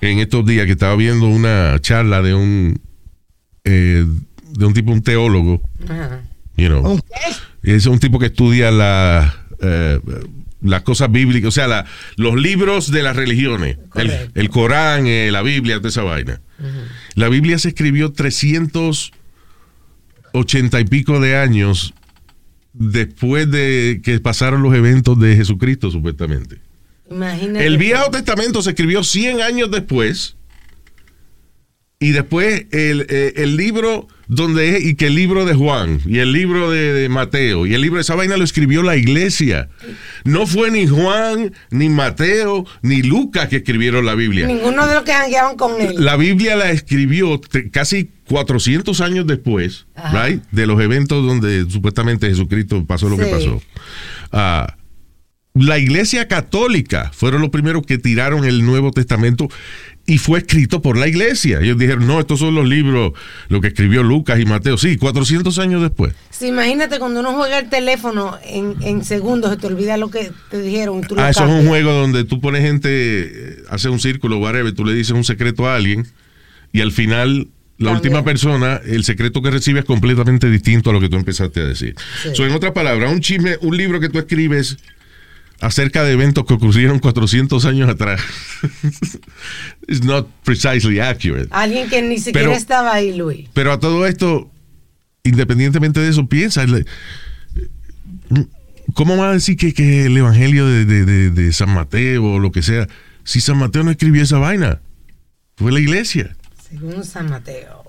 [0.00, 2.80] en estos días que estaba viendo una charla de un
[3.64, 4.04] eh,
[4.56, 6.22] de un tipo, un teólogo, Ajá.
[6.56, 7.00] You know.
[7.62, 9.98] Es un tipo que estudia la, eh,
[10.62, 11.84] las cosas bíblicas, o sea, la-
[12.16, 13.76] los libros de las religiones,
[14.34, 16.40] el Corán, eh, la Biblia, toda esa vaina.
[17.14, 21.92] La Biblia se escribió 380 y pico de años
[22.72, 26.58] después de que pasaron los eventos de Jesucristo, supuestamente.
[27.10, 27.66] Imagínate.
[27.66, 30.36] El Viejo Testamento se escribió 100 años después.
[32.04, 36.18] Y después el, eh, el libro donde es, y que el libro de Juan, y
[36.18, 39.70] el libro de, de Mateo, y el libro de esa vaina lo escribió la iglesia.
[40.24, 44.46] No fue ni Juan, ni Mateo, ni Lucas que escribieron la Biblia.
[44.46, 45.94] Ninguno de los que jangueaban con él.
[45.96, 47.40] La Biblia la escribió
[47.72, 53.62] casi 400 años después, right, de los eventos donde supuestamente Jesucristo pasó lo que pasó.
[54.30, 54.76] Ah,
[55.54, 59.48] la iglesia católica fueron los primeros que tiraron el Nuevo Testamento
[60.04, 61.60] y fue escrito por la iglesia.
[61.62, 63.12] Ellos dijeron, no, estos son los libros,
[63.48, 64.76] lo que escribió Lucas y Mateo.
[64.76, 66.12] Sí, 400 años después.
[66.30, 70.32] Sí, imagínate cuando uno juega el teléfono en, en segundos, se te olvida lo que
[70.50, 71.02] te dijeron.
[71.02, 74.72] Tú Ah, eso es un juego donde tú pones gente, eh, hace un círculo, whatever,
[74.72, 76.04] tú le dices un secreto a alguien
[76.72, 77.46] y al final
[77.78, 81.60] la última persona, el secreto que recibe es completamente distinto a lo que tú empezaste
[81.60, 81.94] a decir.
[82.22, 82.30] Sí.
[82.34, 84.78] So, en otras palabras, un chisme, un libro que tú escribes
[85.64, 88.20] acerca de eventos que ocurrieron 400 años atrás.
[89.88, 91.48] It's not precisely accurate.
[91.50, 93.48] Alguien que ni siquiera Pero- estaba ahí, Luis.
[93.52, 94.50] Pero a todo esto,
[95.24, 96.64] independientemente de eso, piensa.
[98.94, 102.38] ¿Cómo va a decir que, que el evangelio de, de- de- de San Mateo o
[102.38, 102.86] lo que sea?
[103.24, 104.80] Si San Mateo no escribió esa vaina,
[105.56, 106.36] fue la iglesia.
[106.68, 107.84] Según San Mateo.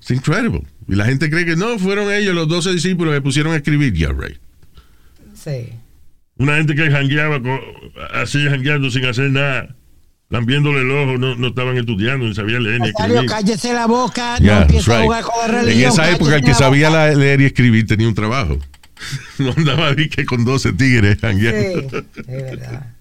[0.00, 0.62] Es incredible.
[0.86, 3.92] Y la gente cree que no, fueron ellos los 12 discípulos que pusieron a escribir.
[3.92, 4.38] Yeah, right.
[5.34, 5.70] Sí.
[6.38, 7.60] Una gente que jangueaba con-
[8.14, 9.74] así, jangueando sin hacer nada,
[10.30, 13.26] lambiéndole el ojo, no, no estaban estudiando, ni sabían leer ni escribir.
[13.26, 15.04] cállese la boca, Yeah, no empiece that's a right.
[15.06, 15.92] jugar con la En religión.
[15.92, 18.58] esa época el que sabía la- leer y escribir tenía un trabajo.
[19.38, 21.88] No andaba ahí que con 12 tigres jangueando.
[21.90, 22.94] Sí, es verdad.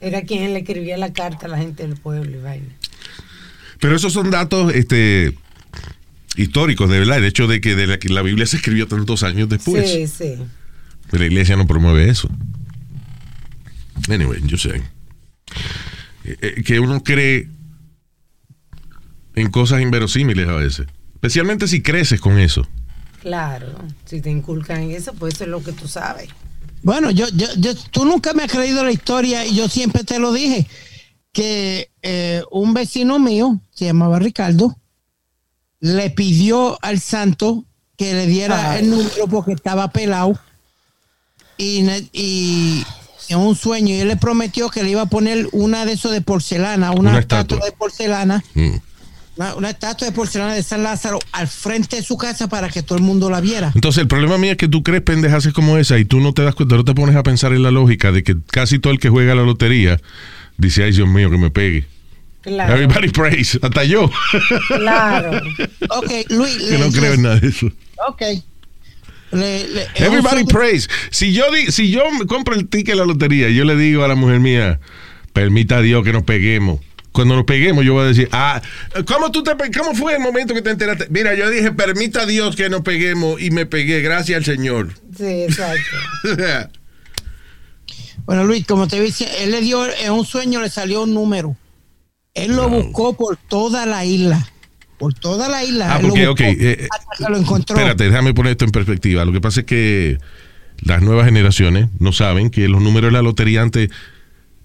[0.00, 2.68] Era quien le escribía la carta a la gente del pueblo y vaina.
[3.80, 5.34] Pero esos son datos este,
[6.36, 7.16] históricos, de verdad.
[7.18, 9.90] El hecho de que, de la, que la Biblia se escribió tantos años después.
[9.90, 10.34] Sí, sí.
[11.14, 12.28] Pero la iglesia no promueve eso.
[14.10, 14.82] Anyway, yo sé.
[16.24, 17.48] Eh, eh, que uno cree
[19.36, 20.88] en cosas inverosímiles a veces.
[21.14, 22.66] Especialmente si creces con eso.
[23.20, 23.78] Claro.
[24.06, 26.30] Si te inculcan eso, pues eso es lo que tú sabes.
[26.82, 30.18] Bueno, yo, yo, yo- tú nunca me has creído la historia y yo siempre te
[30.18, 30.66] lo dije,
[31.30, 34.76] que eh, un vecino mío, se llamaba Ricardo,
[35.78, 37.64] le pidió al santo
[37.96, 38.82] que le diera Ay.
[38.82, 40.36] el número porque estaba pelado
[41.58, 42.84] y, y
[43.28, 46.12] en un sueño y él le prometió que le iba a poner una de esos
[46.12, 47.56] de porcelana, una, Una estatua.
[47.58, 47.66] estatua.
[47.66, 48.70] de porcelana, Mm.
[49.36, 52.82] una, una estatua de porcelana de San Lázaro al frente de su casa para que
[52.82, 53.72] todo el mundo la viera.
[53.74, 56.42] Entonces, el problema mío es que tú crees pendejaces como esa y tú no te
[56.42, 58.98] das cuenta, no te pones a pensar en la lógica de que casi todo el
[58.98, 60.00] que juega a la lotería
[60.58, 61.86] dice, ay Dios mío, que me pegue.
[62.42, 62.74] Claro.
[62.74, 64.10] Everybody prays, hasta yo,
[64.68, 65.40] Claro.
[65.90, 66.56] Ok, Luis.
[66.58, 67.66] que no creo en nada de eso.
[68.06, 68.22] Ok.
[69.34, 70.88] Le- le- Everybody prays.
[71.10, 74.04] Si yo, di- si yo me compro el ticket de la lotería, yo le digo
[74.04, 74.80] a la mujer mía,
[75.32, 76.80] permita a Dios que nos peguemos.
[77.12, 78.60] Cuando nos peguemos, yo voy a decir, ah,
[79.06, 81.06] ¿cómo, tú te, ¿cómo fue el momento que te enteraste?
[81.10, 84.88] Mira, yo dije, permita a Dios que nos peguemos y me pegué, gracias al Señor.
[85.16, 85.80] Sí, exacto.
[88.26, 91.56] Bueno, Luis, como te dice, él le dio, en un sueño le salió un número.
[92.32, 94.48] Él lo buscó por toda la isla.
[95.04, 95.94] Por toda la isla.
[95.94, 96.88] Ah, lo porque, buscó ok, eh,
[97.28, 97.76] lo encontró.
[97.76, 99.26] Espérate, déjame poner esto en perspectiva.
[99.26, 100.16] Lo que pasa es que
[100.80, 103.90] las nuevas generaciones no saben que los números de la lotería antes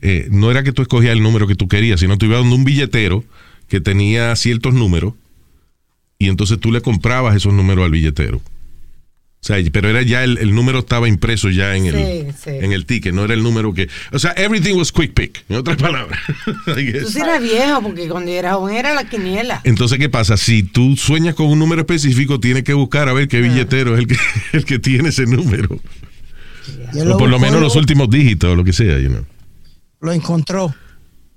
[0.01, 2.55] eh, no era que tú escogías el número que tú querías, sino tú ibas donde
[2.55, 3.25] un billetero
[3.67, 5.13] que tenía ciertos números
[6.17, 8.39] y entonces tú le comprabas esos números al billetero.
[9.41, 12.73] O sea, pero era ya el, el número estaba impreso ya en el, Sí, en
[12.73, 13.87] el ticket, no era el número que.
[14.11, 16.19] O sea, everything was quick pick, en otras palabras.
[16.75, 19.61] Sí eras viejo, porque cuando era joven era la quiniela.
[19.63, 20.35] Entonces, ¿qué pasa?
[20.35, 23.99] Si tú sueñas con un número específico, tienes que buscar a ver qué billetero es
[24.01, 24.17] el que,
[24.57, 25.79] el que tiene ese número.
[27.09, 29.25] O por lo menos los últimos dígitos, o lo que sea, you know.
[30.01, 30.75] Lo encontró.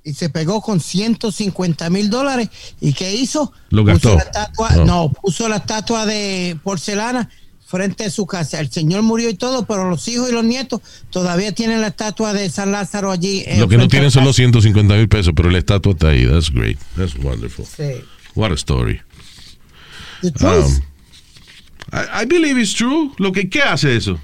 [0.05, 2.49] Y se pegó con 150 mil dólares.
[2.81, 3.53] ¿Y qué hizo?
[3.71, 4.15] Lo gastó.
[4.15, 4.85] Puso la estatua, No.
[4.85, 5.13] no.
[5.13, 7.31] puso la estatua de porcelana
[7.73, 8.61] frente a su casa.
[8.61, 12.35] El señor murió y todo, pero los hijos y los nietos todavía tienen la estatua
[12.35, 13.45] de San Lázaro allí.
[13.57, 14.43] Lo que no tienen son los casa.
[14.43, 16.27] 150 mil pesos, pero la estatua está ahí.
[16.27, 16.79] That's great.
[16.99, 17.65] That's wonderful.
[17.65, 18.05] Sí.
[18.35, 19.01] What a story.
[20.21, 20.67] The truth.
[20.67, 20.83] Um,
[21.93, 23.13] I, I believe it's true.
[23.19, 24.21] Lo que, ¿Qué hace eso?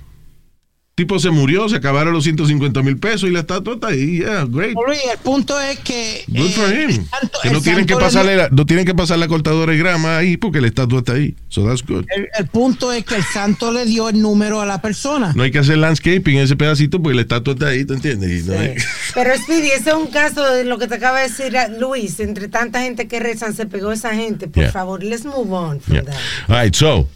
[0.99, 4.19] Tipo se murió, se acabaron los 150 mil pesos y la estatua está ahí.
[4.19, 4.75] Yeah, great.
[4.75, 6.25] Luis, el punto es que.
[6.27, 6.91] Good eh, for him.
[6.91, 9.79] el santo- Que no tienen que, pasarle la, no tienen que pasar la cortadora de
[9.79, 11.37] grama ahí porque la estatua está ahí.
[11.51, 12.05] So that's good.
[12.17, 15.33] el, el punto es que el santo le dio el número a la persona.
[15.37, 18.45] No hay que hacer landscaping en ese pedacito porque la estatua está ahí, ¿te entiendes?
[18.45, 18.75] Y no hay-
[19.15, 22.19] Pero Speedy, ese es un caso de lo que te acaba de decir ah, Luis.
[22.19, 24.49] Entre tanta gente que rezan, se pegó esa gente.
[24.49, 24.73] Por Yeah.
[24.73, 26.05] favor, let's move on from Yeah.
[26.07, 26.17] that.
[26.49, 27.07] All right, so,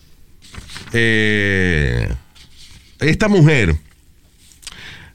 [0.92, 2.08] eh,
[3.02, 3.76] esta mujer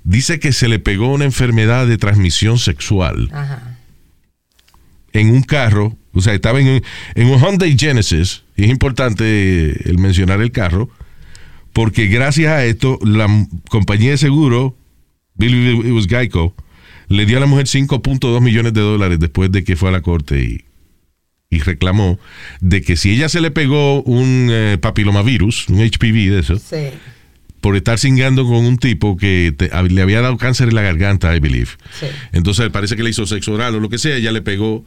[0.04, 3.78] dice que se le pegó una enfermedad de transmisión sexual Ajá.
[5.14, 6.82] en un carro, o sea, estaba en un,
[7.16, 10.90] en un Hyundai Genesis, y es importante el mencionar el carro,
[11.74, 13.28] porque gracias a esto la
[13.70, 14.78] compañía de seguro,
[15.36, 16.56] Billy was Geico,
[17.10, 20.02] le dio a la mujer 5.2 millones de dólares después de que fue a la
[20.02, 20.66] corte y,
[21.50, 22.20] y reclamó
[22.62, 26.90] de que si ella se le pegó un eh, papilomavirus, un HPV de eso, Sí.
[27.62, 30.82] Por estar cingando con un tipo que te- a- le había dado cáncer en la
[30.84, 31.70] garganta, I believe.
[32.00, 32.06] Sí.
[32.34, 34.86] Entonces parece que le hizo sexo oral o lo que sea, ella le pegó,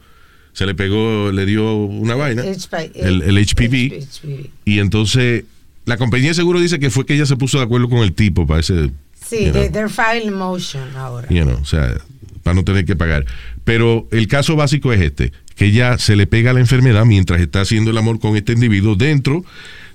[0.53, 4.49] se le pegó, le dio una vaina, HP, el, el HPV, HPV.
[4.65, 5.43] y entonces
[5.85, 8.13] la compañía de seguro dice que fue que ella se puso de acuerdo con el
[8.13, 8.91] tipo para ese,
[9.27, 11.27] Sí, you know, they- they're filing motion ahora.
[11.29, 11.95] you know, o sea,
[12.43, 13.25] para no tener que pagar.
[13.63, 17.61] Pero el caso básico es este, que ella se le pega la enfermedad mientras está
[17.61, 19.45] haciendo el amor con este individuo dentro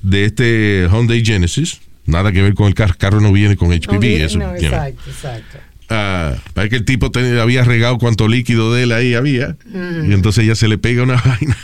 [0.03, 1.81] de este Hyundai Genesis.
[2.07, 3.91] Nada que ver con el carro, el carro no viene con HPV.
[4.19, 5.59] No, eso, no, exacto, exacto.
[5.89, 9.57] Ah, para que el tipo te- había regado cuánto líquido de él ahí había.
[9.67, 10.11] Mm.
[10.11, 11.57] Y entonces ella se le pega una vaina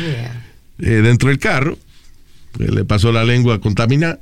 [0.00, 0.46] Yeah.
[0.78, 1.76] eh, dentro del carro.
[2.58, 4.20] eh, Le pasó la lengua contaminada.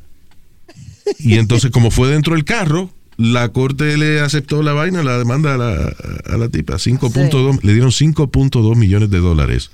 [1.18, 5.54] Y entonces, como fue dentro del carro, la corte le aceptó la vaina, la demanda
[5.54, 5.94] a la,
[6.32, 6.74] a la tipa.
[6.76, 9.70] 5.2, Le dieron 5.2 millones de dólares.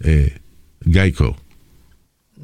[0.00, 0.38] Eh,
[0.84, 1.36] Geico.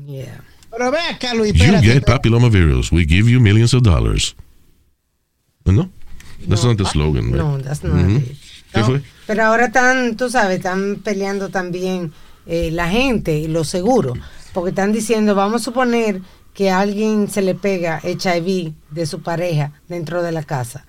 [0.07, 0.45] Yeah.
[0.79, 1.87] Pero ve acá, Luis, You espérate.
[1.87, 2.93] get papillomavirus.
[2.93, 4.37] We give you millions of dollars.
[5.65, 5.91] ¿No?
[6.49, 6.69] That's No.
[6.71, 7.37] not the slogan, right?
[7.37, 8.19] No, that's not Ujú.
[8.19, 8.37] it.
[8.73, 9.03] ¿Qué No, fue?
[9.27, 12.13] Pero ahora están, tú sabes, están peleando también
[12.47, 14.17] eh, la gente y los seguros,
[14.55, 16.21] porque están diciendo, vamos a suponer
[16.55, 20.87] que a alguien se le pega HIV de su pareja dentro de la casa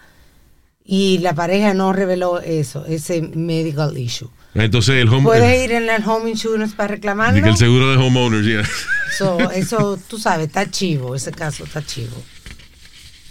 [0.85, 4.29] y la pareja no reveló eso, ese medical issue.
[4.59, 7.41] Entonces el home, Puedes ir en el home insurance para reclamarlo.
[7.41, 8.63] que el seguro de homeowners, ya.
[9.17, 12.15] So, eso, tú sabes, está chivo, ese caso está chivo.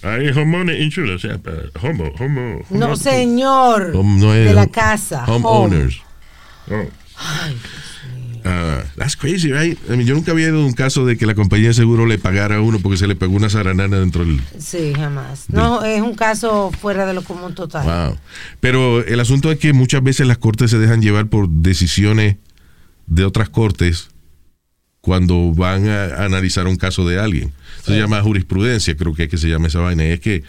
[0.02, 2.60] Hay homeowner insurance, o sea, para homo, homo.
[2.70, 5.24] No, homo- señor, Home- no de la home- casa.
[5.26, 5.44] home.
[5.44, 6.00] Homeowners.
[6.70, 6.86] Oh.
[8.50, 9.78] Ah, that's crazy, right?
[9.88, 12.06] I mean, yo nunca había ido a un caso de que la compañía de seguro
[12.06, 14.40] le pagara a uno porque se le pegó una zaranana dentro del...
[14.58, 15.50] Sí, jamás.
[15.50, 17.84] No, es un caso fuera de lo común total.
[17.84, 18.18] Wow.
[18.60, 22.36] Pero el asunto es que muchas veces las cortes se dejan llevar por decisiones
[23.06, 24.08] de otras cortes
[25.02, 27.52] cuando van a analizar un caso de alguien.
[27.82, 30.06] Eso se llama jurisprudencia, creo que es que se llama esa vaina.
[30.06, 30.42] Y es que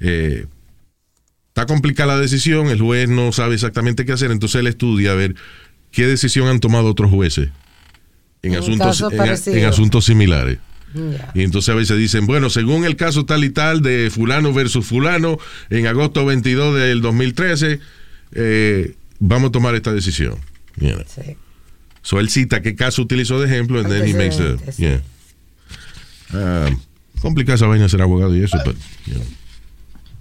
[0.00, 0.46] eh,
[1.48, 5.14] está complicada la decisión, el juez no sabe exactamente qué hacer, entonces él estudia a
[5.14, 5.36] ver
[5.90, 7.50] qué decisión han tomado otros jueces
[8.42, 9.00] en, En asuntos,
[9.46, 10.58] en- en asuntos similares.
[11.34, 14.86] Y entonces a veces dicen, bueno, según el caso tal y tal de fulano versus
[14.86, 17.78] fulano, en agosto 22 del 2013,
[18.32, 20.36] eh, vamos a tomar esta decisión.
[20.76, 21.02] You know.
[21.06, 21.36] Sí.
[22.02, 24.56] So él cita qué caso utilizó de ejemplo, and then he makes the...
[24.78, 25.02] Yeah.
[26.32, 26.70] Ah,
[27.20, 28.76] complicada esa vaina ser abogado y eso, pero...
[29.06, 29.24] you know.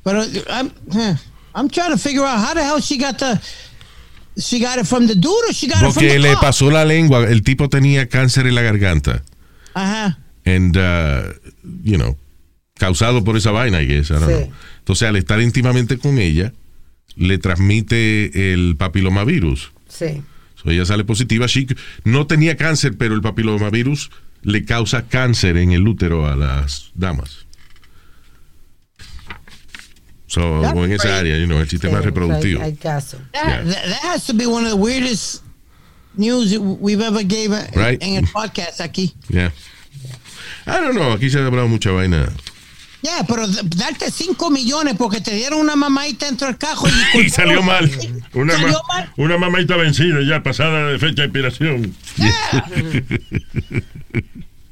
[0.04, 1.16] Pero I'm, eh,
[1.56, 3.40] I'm trying to figure out how the hell she got the
[4.38, 6.70] she got it from the dude or she got it from Porque the le pasó
[6.72, 9.24] la lengua, el tipo tenía cáncer en la garganta.
[9.74, 10.18] Ajá.
[10.46, 11.34] and uh,
[11.84, 12.16] you know
[12.76, 14.34] causado por esa vaina I guess, I don't Sí.
[14.46, 14.54] know.
[14.80, 16.54] entonces al estar íntimamente con ella
[17.16, 20.22] le transmite el papilomavirus Sí.
[20.56, 21.68] so, ella sale positiva She-
[22.06, 24.10] no tenía cáncer pero el papilomavirus
[24.44, 27.46] le causa cáncer en el útero a las damas
[30.28, 33.18] so, That's o en esa área you know, el sistema Sí, reproductivo Hay, caso.
[33.34, 33.64] That, Yeah.
[33.64, 35.42] that, has to be one of the weirdest
[36.16, 38.02] news we've ever gave Right.
[38.04, 39.14] en el podcast aquí.
[39.30, 39.52] yeah.
[40.66, 42.30] I don't know aquí se ha hablado mucha vaina
[43.04, 47.30] Yeah, pero darte 5 millones porque te dieron una mamadita dentro del cajo y, Y
[47.30, 47.90] salió mal.
[48.34, 49.14] Una, Salió ma- mal.
[49.18, 51.96] una mamadita vencida ya, pasada de fecha de expiración.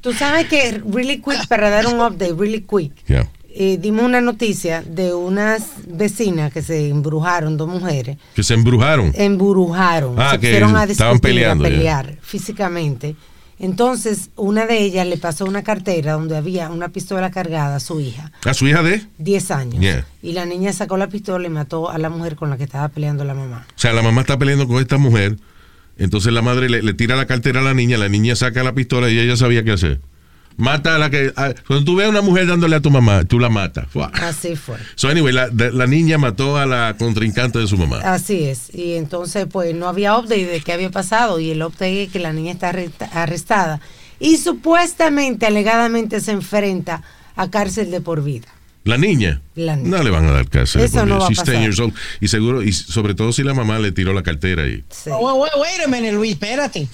[0.00, 3.28] Tú sabes que, really quick, para dar un update, really quick, yeah.
[3.58, 9.12] Eh, dimos una noticia de unas vecinas que se embrujaron, dos mujeres, que se embrujaron
[9.14, 11.74] embrujaron, Ah, se que a estaban peleando, a ya.
[11.76, 13.16] pelear físicamente.
[13.58, 18.00] Entonces, una de ellas le pasó una cartera donde había una pistola cargada a su
[18.00, 19.80] hija, a su hija de 10 años.
[19.80, 20.06] Yeah.
[20.22, 22.88] Y la niña sacó la pistola y mató a la mujer con la que estaba
[22.88, 23.66] peleando la mamá.
[23.70, 25.38] O sea, la mamá está peleando con esta mujer.
[25.96, 28.74] Entonces la madre le, le tira la cartera a la niña, la niña saca la
[28.74, 30.00] pistola y ella sabía qué hacer.
[30.58, 31.32] Mata a la que.
[31.36, 33.86] a- cuando tú ves a una mujer dándole a tu mamá, tú la matas.
[34.14, 34.76] Así fue.
[34.94, 37.98] So, anyway, la, de- la niña mató a la contrincante de su mamá.
[37.98, 38.74] Así es.
[38.74, 41.38] Y entonces, pues no había update de qué había pasado.
[41.40, 43.80] Y el update es que la niña está arresta- arrestada.
[44.18, 47.02] Y supuestamente, alegadamente, se enfrenta
[47.36, 48.46] a cárcel de por vida.
[48.84, 49.42] La niña.
[49.56, 49.88] La niña.
[49.98, 50.80] No le van a dar cárcel.
[50.80, 51.60] Eso no va a she's 10 pasar.
[51.60, 51.92] years old.
[52.20, 54.84] Y seguro, y sobre todo si la mamá le tiró la cartera y.
[54.90, 55.10] Sí.
[55.12, 56.88] Oh, wait, wait a minute, Luis, espérate.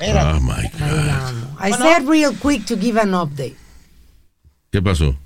[0.00, 0.38] Espérate.
[0.38, 1.34] Oh my God.
[1.60, 3.56] I said real quick to give an update.
[4.72, 5.16] ¿Qué pasó?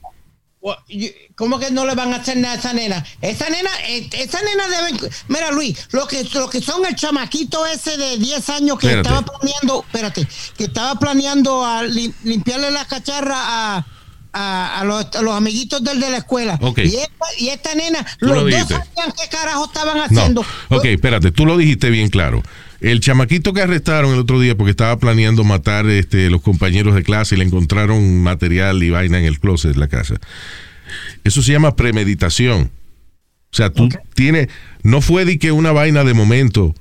[1.36, 3.04] ¿Cómo que no le van a hacer nada a esa nena?
[3.20, 4.98] Esa nena, eh, esa nena deben.
[5.28, 9.08] Mira, Luis, lo que, lo que son el chamaquito ese de 10 años que Espérate.
[9.14, 13.36] estaba planeando, espérate, que estaba planeando a lim- limpiarle la cacharra
[13.76, 13.86] a,
[14.34, 16.58] a, a los, a los amiguitos del de la escuela.
[16.76, 20.02] Y, esta, y esta nena, los lo dos sabían qué carajo estaban No.
[20.04, 20.44] haciendo.
[20.68, 22.42] Ok, espérate, tú lo dijiste bien claro.
[22.80, 27.02] El chamaquito que arrestaron el otro día porque estaba planeando matar este, los compañeros de
[27.02, 30.16] clase y le encontraron material y vaina en el closet de la casa.
[31.22, 32.70] Eso se llama premeditación.
[33.52, 34.48] O sea, tú tienes,
[34.82, 36.74] no fue de que una vaina de momento,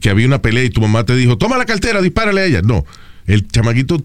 [0.00, 2.60] que había una pelea y tu mamá te dijo, toma la cartera, dispárale a ella.
[2.62, 2.84] No,
[3.26, 4.02] el chamaquito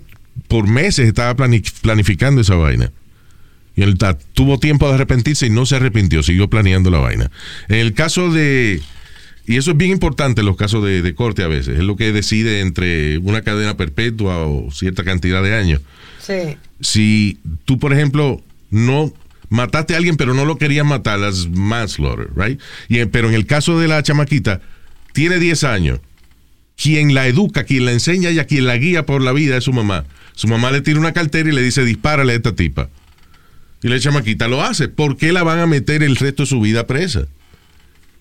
[0.48, 2.92] por meses estaba plani- planificando esa vaina.
[3.76, 3.98] Y él
[4.34, 7.32] tuvo tiempo de arrepentirse y no se arrepintió, siguió planeando la vaina.
[7.70, 8.82] En el caso de,
[9.48, 11.96] y eso es bien importante en los casos de, de corte a veces, es lo
[11.96, 15.82] que decide entre una cadena perpetua o cierta cantidad de años.
[16.20, 16.58] Sí.
[16.82, 19.14] Si tú, por ejemplo, no
[19.50, 22.60] mataste a alguien pero no lo querías matar, las manslaughter, right?
[22.90, 24.62] Y, pero en el caso de la chamaquita,
[25.14, 26.00] tiene 10 años.
[26.82, 29.64] Quien la educa, quien la enseña y a quien la guía por la vida es
[29.64, 30.06] su mamá.
[30.42, 32.90] Su mamá le tira una cartera y le dice, dispárale a esta tipa.
[33.84, 34.88] Y la chamaquita lo hace.
[34.88, 37.28] ¿Por qué la van a meter el resto de su vida presa?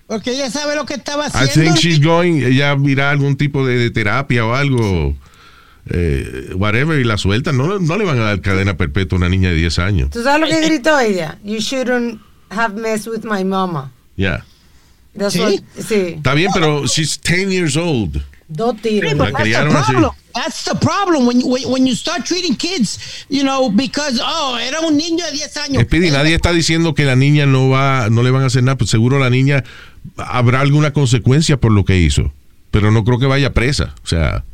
[0.06, 1.72] Porque ella sabe lo que estaba I haciendo.
[1.72, 5.16] think she's going, ella irá a algún tipo de, de terapia o algo,
[5.88, 7.56] eh, whatever, y la sueltan.
[7.56, 10.10] No, no le van a dar cadena perpetua a una niña de 10 años.
[10.10, 11.38] ¿Tú sabes lo que gritó ella?
[11.42, 13.92] You shouldn't have messed with my mama.
[14.18, 14.44] Ya.
[15.16, 15.40] That's ¿Sí?
[15.40, 16.14] what- sí.
[16.18, 18.20] Está bien, pero she's 10 years old.
[18.46, 19.10] Dos tiros.
[19.12, 19.94] Sí, La criaron así.
[20.34, 24.58] That's the problem when you, when, when you start treating kids, you know, because oh,
[24.60, 25.82] era un niño de 10 años.
[25.82, 28.76] Speedy, nadie está diciendo que la niña no va, no le van a hacer nada,
[28.76, 29.64] pues seguro la niña
[30.16, 32.32] habrá alguna consecuencia por lo que hizo,
[32.70, 33.94] pero no creo que vaya presa.
[34.04, 34.44] O sea,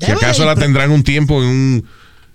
[0.00, 1.84] si acaso la tendrán un tiempo en un,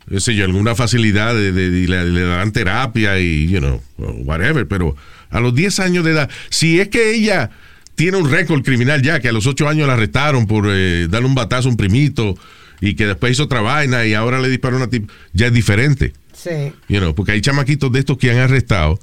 [0.10, 4.96] qué sé yo, alguna facilidad de, le, le darán terapia y, you know, whatever, pero
[5.30, 7.52] a los 10 años de edad, si es que ella
[8.00, 11.28] tiene un récord criminal ya, que a los 8 años la arrestaron por eh, darle
[11.28, 12.34] un batazo a un primito
[12.80, 15.54] y que después hizo otra vaina y ahora le disparó a una tip, ya es
[15.54, 16.14] diferente.
[16.34, 16.72] Sí.
[16.88, 18.98] You know, porque hay chamaquitos de estos que han arrestado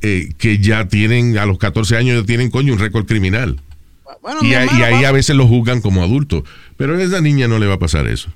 [0.00, 3.60] eh, que ya tienen, a los 14 años ya tienen, coño, un récord criminal.
[4.22, 6.42] Bueno, Y, ahí vamos- a veces lo juzgan como adultos.
[6.78, 8.30] Pero a esa niña no le va a pasar eso.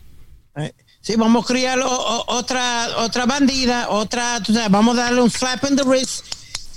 [0.56, 0.72] Eh,
[1.02, 5.22] Sí, vamos a criar o- o- otra, otra bandida, otra, tú sabes, vamos a darle
[5.22, 6.26] un slap in the wrist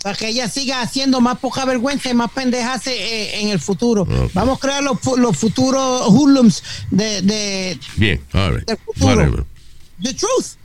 [0.04, 4.06] para que ella siga haciendo más poca vergüenza y más pendejas eh, en el futuro.
[4.34, 8.68] Vamos a crear los, los futuros hoodlums de, de Bien, all right.
[8.68, 9.08] Del futuro.
[9.16, 9.46] Whatever.
[10.04, 10.58] the truth.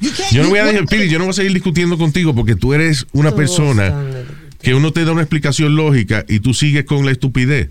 [0.00, 2.54] Can't- Yo no voy a dejar, Piri, yo no voy a seguir discutiendo contigo porque
[2.54, 3.94] tú eres una Tú, persona
[4.60, 7.70] que uno te da una explicación lógica y tú sigues con la estupidez.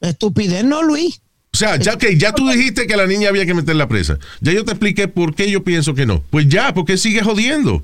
[0.00, 1.20] Estupidez, no, Luis.
[1.52, 4.18] O sea, ya que ya tú dijiste que a la niña había que meterla presa.
[4.40, 6.22] Ya yo te expliqué por qué yo pienso que no.
[6.30, 7.82] Pues ya, porque sigues jodiendo.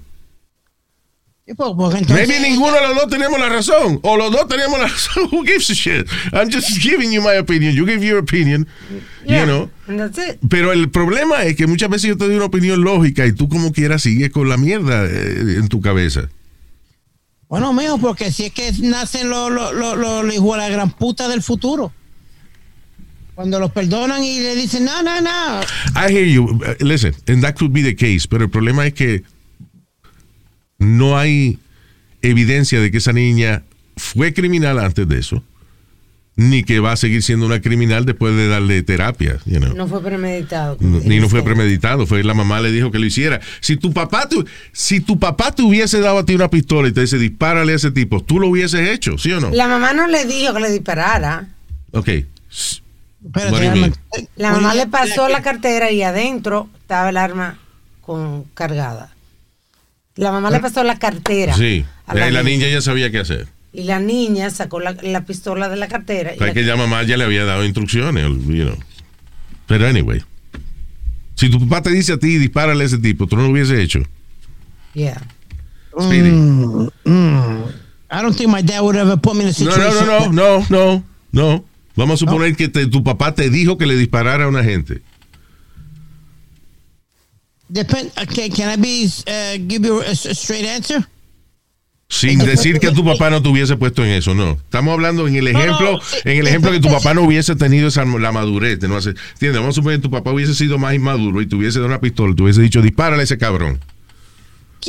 [1.46, 3.98] Pues, pues, entonces- Maybe ninguno de los dos tenemos la razón.
[4.02, 5.24] O los dos tenemos la razón.
[5.32, 6.06] Who gives a shit?
[6.32, 7.74] I'm just giving you my opinion.
[7.74, 8.68] You give your opinion.
[9.26, 9.70] Yeah, You know.
[9.98, 10.38] that's it.
[10.48, 13.48] Pero el problema es que muchas veces yo te doy una opinión lógica y tú
[13.48, 16.28] como quieras sigues con la mierda eh, en tu cabeza.
[17.48, 20.68] Bueno, mijo, porque si es que nacen los los los los los hijos de la
[20.68, 21.92] gran puta del futuro.
[23.34, 25.60] Cuando los perdonan y le dicen, no, no, no.
[25.96, 26.60] I hear you.
[26.80, 28.28] Listen, and that could be the case.
[28.28, 29.22] Pero el problema es que
[30.80, 31.58] no hay
[32.22, 33.62] evidencia de que esa niña
[33.96, 35.44] fue criminal antes de eso,
[36.36, 39.38] ni que va a seguir siendo una criminal después de darle terapia.
[39.44, 39.74] You know.
[39.74, 40.78] No fue premeditado.
[40.80, 43.40] No, Ni no fue premeditado, fue la mamá le dijo que lo hiciera.
[43.60, 46.92] Si tu papá tu, si tu papá te hubiese dado a ti una pistola y
[46.92, 49.50] te dice dispárale a ese tipo, tú lo hubieses hecho, ¿sí o no?
[49.50, 51.46] La mamá no le dijo que le disparara.
[51.92, 52.08] Ok.
[53.22, 53.92] Espérate?
[54.36, 57.58] La mamá le pasó la cartera y adentro estaba el arma
[58.00, 59.12] con cargada.
[60.20, 61.54] La mamá le pasó la cartera.
[61.54, 61.84] Sí.
[62.06, 63.48] a La, la niña ya sabía qué hacer.
[63.72, 66.32] Y la niña sacó la, la pistola de la cartera.
[66.32, 68.76] y O sea, la- que ya mamá ya le había dado instrucciones, you know.
[69.66, 70.20] Pero anyway.
[71.36, 73.80] Si tu papá te dice a ti dispárale a ese tipo, tú no lo hubiese
[73.80, 74.00] hecho.
[74.92, 75.22] Yeah.
[75.96, 77.64] Mm, mm.
[78.12, 80.06] I don't think my dad would ever put me in a No, situation.
[80.06, 81.64] no, no, no, no, no, no.
[81.96, 85.00] Vamos a suponer que te- tu papá te dijo que le disparara a una gente.
[87.72, 91.06] Depend, okay, can I be, uh, give you a, a straight answer?
[92.08, 94.54] Sin decir que tu papá no te hubiese puesto en eso, no.
[94.54, 97.54] Estamos hablando en el ejemplo, no, sí, en el ejemplo que tu papá no hubiese
[97.54, 98.80] tenido esa la madurez.
[98.80, 102.00] Vamos a suponer que tu papá hubiese sido más inmaduro y te hubiese dado una
[102.00, 103.78] pistola, te hubiese dicho, dispárale a ese cabrón.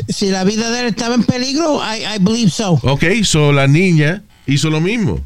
[0.09, 2.79] Si- la vida de él estaba en peligro, I, I believe so.
[2.82, 5.23] Ok, so la niña hizo lo mismo.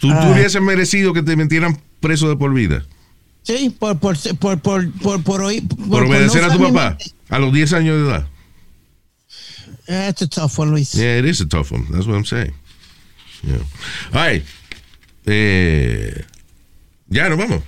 [0.00, 0.30] Tú, tú Ah.
[0.32, 2.86] hubieses merecido que te metieran preso de por vida.
[3.48, 6.88] Sí, por, por, por, por, por, por, oír- por, Por obedecer no a tu papá.
[6.90, 7.12] mente.
[7.30, 8.26] A los 10 años de edad.
[9.86, 10.92] That's a tough one, Luis.
[10.92, 11.86] Yeah, it is a tough one.
[11.90, 12.52] That's what I'm saying.
[13.42, 13.56] Yeah.
[14.12, 14.44] All right.
[15.24, 16.24] Eh,
[17.08, 17.62] ya, nos vamos.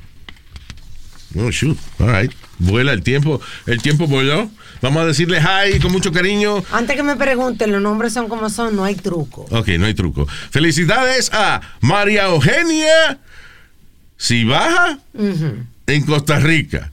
[1.38, 1.78] Oh, shoot.
[1.98, 2.30] All right.
[2.58, 3.40] Vuela el tiempo.
[3.66, 4.50] El tiempo voló.
[4.82, 6.62] Vamos a decirle hi con mucho cariño.
[6.72, 9.46] Antes que me pregunten, los nombres son como son, no hay truco.
[9.50, 10.26] Ok, no hay truco.
[10.50, 13.18] Felicidades a María Eugenia
[14.20, 14.98] si baja
[15.86, 16.92] en Costa Rica.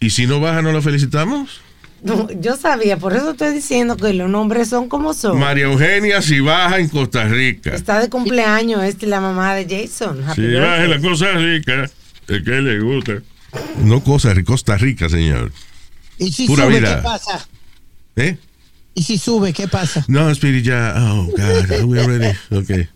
[0.00, 1.60] ¿Y si no baja, no la felicitamos?
[2.02, 5.38] No, yo sabía, por eso estoy diciendo que los nombres son como son.
[5.38, 7.74] María Eugenia si baja en Costa Rica.
[7.74, 10.22] Está de cumpleaños este la mamá de Jason.
[10.28, 11.88] Happy Si baja la cosa rica,
[12.26, 13.22] el que le gusta.
[13.78, 15.52] No Costa Rica, Costa Rica, señor.
[16.18, 16.96] Y si Pura sube, vida.
[16.96, 17.48] ¿qué pasa?
[18.16, 18.36] ¿Eh?
[18.96, 20.04] Y si sube, ¿qué pasa?
[20.06, 20.94] No, Speedy, ya.
[20.96, 21.82] Oh, God.
[21.84, 22.36] We already.
[22.50, 22.88] Okay.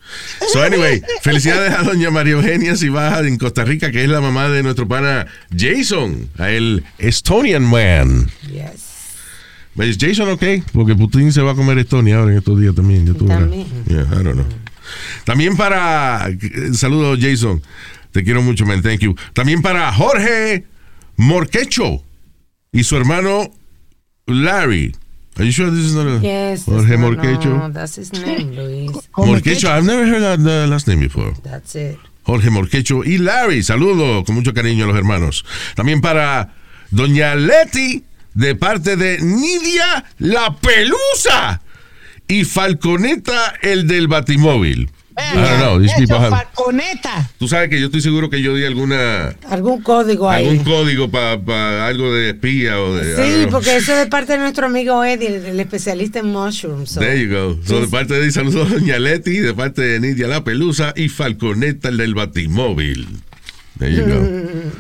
[0.52, 4.20] So, anyway, felicidades a doña María Eugenia si baja en Costa Rica, que es la
[4.20, 5.26] mamá de nuestro pana
[5.56, 8.30] Jason, a el Estonian Man.
[8.42, 8.88] Yes.
[9.76, 10.42] ¿Es Jason ok?
[10.72, 13.04] Porque Putin se va a comer Estonia ahora en estos días también.
[13.04, 13.26] verás.
[13.26, 13.66] También.
[13.86, 14.46] Yeah, I don't know.
[15.24, 16.30] También para.
[16.72, 17.62] Saludos, Jason.
[18.12, 18.82] Te quiero mucho, man.
[18.82, 19.14] Thank you.
[19.32, 20.64] También para Jorge
[21.16, 22.02] Morquecho
[22.72, 23.50] y su hermano
[24.26, 24.94] Larry.
[25.38, 26.64] Are you sure this is not a Yes.
[26.64, 27.58] Jorge no, Morquecho?
[27.58, 28.90] No, that's his name, Luis.
[29.16, 31.32] Morquecho, I've never heard that the last name before.
[31.44, 31.96] That's it.
[32.24, 33.62] Jorge Morquecho y Larry.
[33.62, 35.44] Saludos con mucho cariño a los hermanos.
[35.76, 36.54] También para
[36.90, 41.60] Doña Leti, de parte de Nidia La Pelusa
[42.26, 44.90] y Falconeta, el del Batimóvil.
[45.18, 47.28] I don't know, these people have- Falconeta.
[47.38, 50.46] Tú sabes que yo estoy seguro que yo di alguna Algún código ahí.
[50.48, 53.16] algún código para algo de espía o de.
[53.16, 56.90] Sí, porque eso es de parte de nuestro amigo Eddie, el, el especialista en mushrooms.
[56.92, 57.00] so.
[57.00, 57.58] There you go.
[57.66, 61.08] So, de parte de saludos a Doña Leti, de parte de Nidia La Pelusa y
[61.08, 63.06] Falconeta, el del Batimóvil.
[63.78, 64.72] There you go.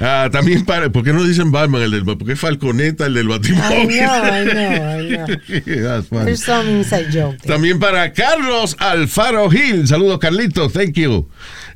[0.00, 3.26] Ah, también para, ¿por qué no dicen Batman el del ¿Por qué Falconeta el del
[3.26, 3.98] I Batimóvil?
[3.98, 5.82] know, I know, I know.
[5.82, 6.24] That's funny.
[6.26, 7.36] There's some inside joke.
[7.38, 7.54] there.
[7.54, 9.88] También para Carlos Alfaro Gil.
[9.88, 10.72] Saludos, Carlitos.
[10.72, 11.28] Thank you.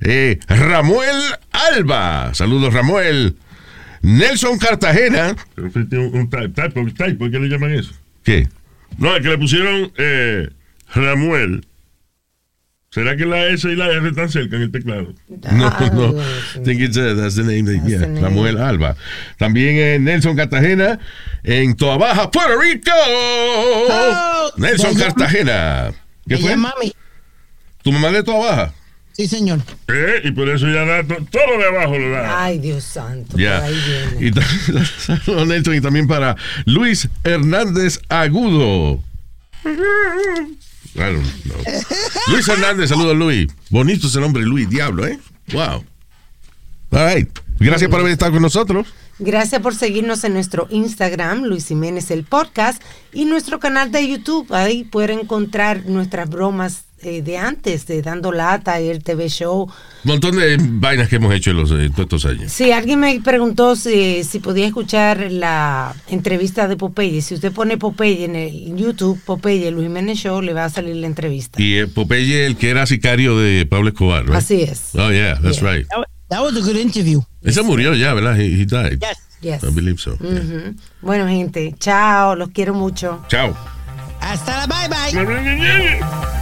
[0.02, 1.16] Eh, Ramuel
[1.50, 2.32] Alba.
[2.34, 3.34] Saludos, Ramuel.
[4.02, 5.34] Nelson Cartagena.
[5.56, 5.70] Un,
[6.30, 7.92] typo, typo, ¿qué le llaman eso?
[8.22, 8.48] ¿Qué?
[8.98, 10.48] No, es que le pusieron eh,
[10.94, 11.64] Ramuel.
[12.92, 15.14] ¿Será que la S y la R están cerca en el teclado?
[15.50, 16.20] No, no.
[16.20, 17.64] I think it's, uh, that's the name.
[17.64, 18.20] that- yeah, the name.
[18.20, 18.96] Samuel Alba.
[19.38, 20.98] También eh, Nelson Cartagena
[21.42, 22.90] en Toa Baja, Puerto Rico.
[24.58, 25.92] Nelson de allá- Cartagena.
[26.28, 26.54] ¿Qué fue?
[26.54, 26.92] mami.
[27.82, 28.74] ¿Tu mamá de Toa Baja?
[29.14, 29.60] Sí, señor.
[29.88, 32.44] Eh, y por eso ya da to- todo de abajo lo da.
[32.44, 33.36] Ay, Dios santo.
[33.38, 33.60] Ya.
[33.60, 33.80] por ahí
[34.10, 34.26] viene.
[34.26, 36.36] Y ta- saludos, Nelson y también para
[36.66, 39.02] Luis Hernández Agudo.
[40.94, 42.30] I.
[42.30, 43.48] Luis Hernández, saludos Luis.
[43.70, 45.18] Bonito ese nombre, Luis, diablo, ¿eh?
[45.52, 45.84] Wow.
[46.90, 47.38] All right.
[47.58, 48.86] Gracias por haber estado con nosotros.
[49.18, 52.82] Gracias por seguirnos en nuestro Instagram, Luis Jiménez el Podcast,
[53.12, 54.52] y nuestro canal de YouTube.
[54.52, 59.62] Ahí pueden encontrar nuestras bromas eh, de antes, de Dando Lata y el TV Show.
[59.64, 59.70] Un
[60.04, 62.52] montón de vainas que hemos hecho en los, eh, todos estos años.
[62.52, 67.22] Sí, alguien me preguntó si, si podía escuchar la entrevista de Popeye.
[67.22, 70.96] Si usted pone Popeye en el YouTube, Popeye Luis Jiménez Show, le va a salir
[70.96, 71.60] la entrevista.
[71.60, 74.34] Y eh, Popeye, el que era sicario de Pablo Escobar, right?
[74.36, 74.90] Así es.
[74.94, 75.72] Oh, yeah, that's Yeah.
[75.72, 75.88] right.
[75.88, 77.20] That wa- That was a good interview.
[77.42, 78.40] Ese murió ya, ¿verdad?
[78.40, 78.98] He, he died.
[79.00, 79.18] Yes.
[79.42, 79.62] Yes.
[79.64, 80.12] I believe so.
[80.14, 80.74] Ujú.
[81.02, 83.22] Bueno, gente, chao, los quiero mucho.
[83.28, 83.54] Chao.
[84.20, 86.41] Hasta la bye bye.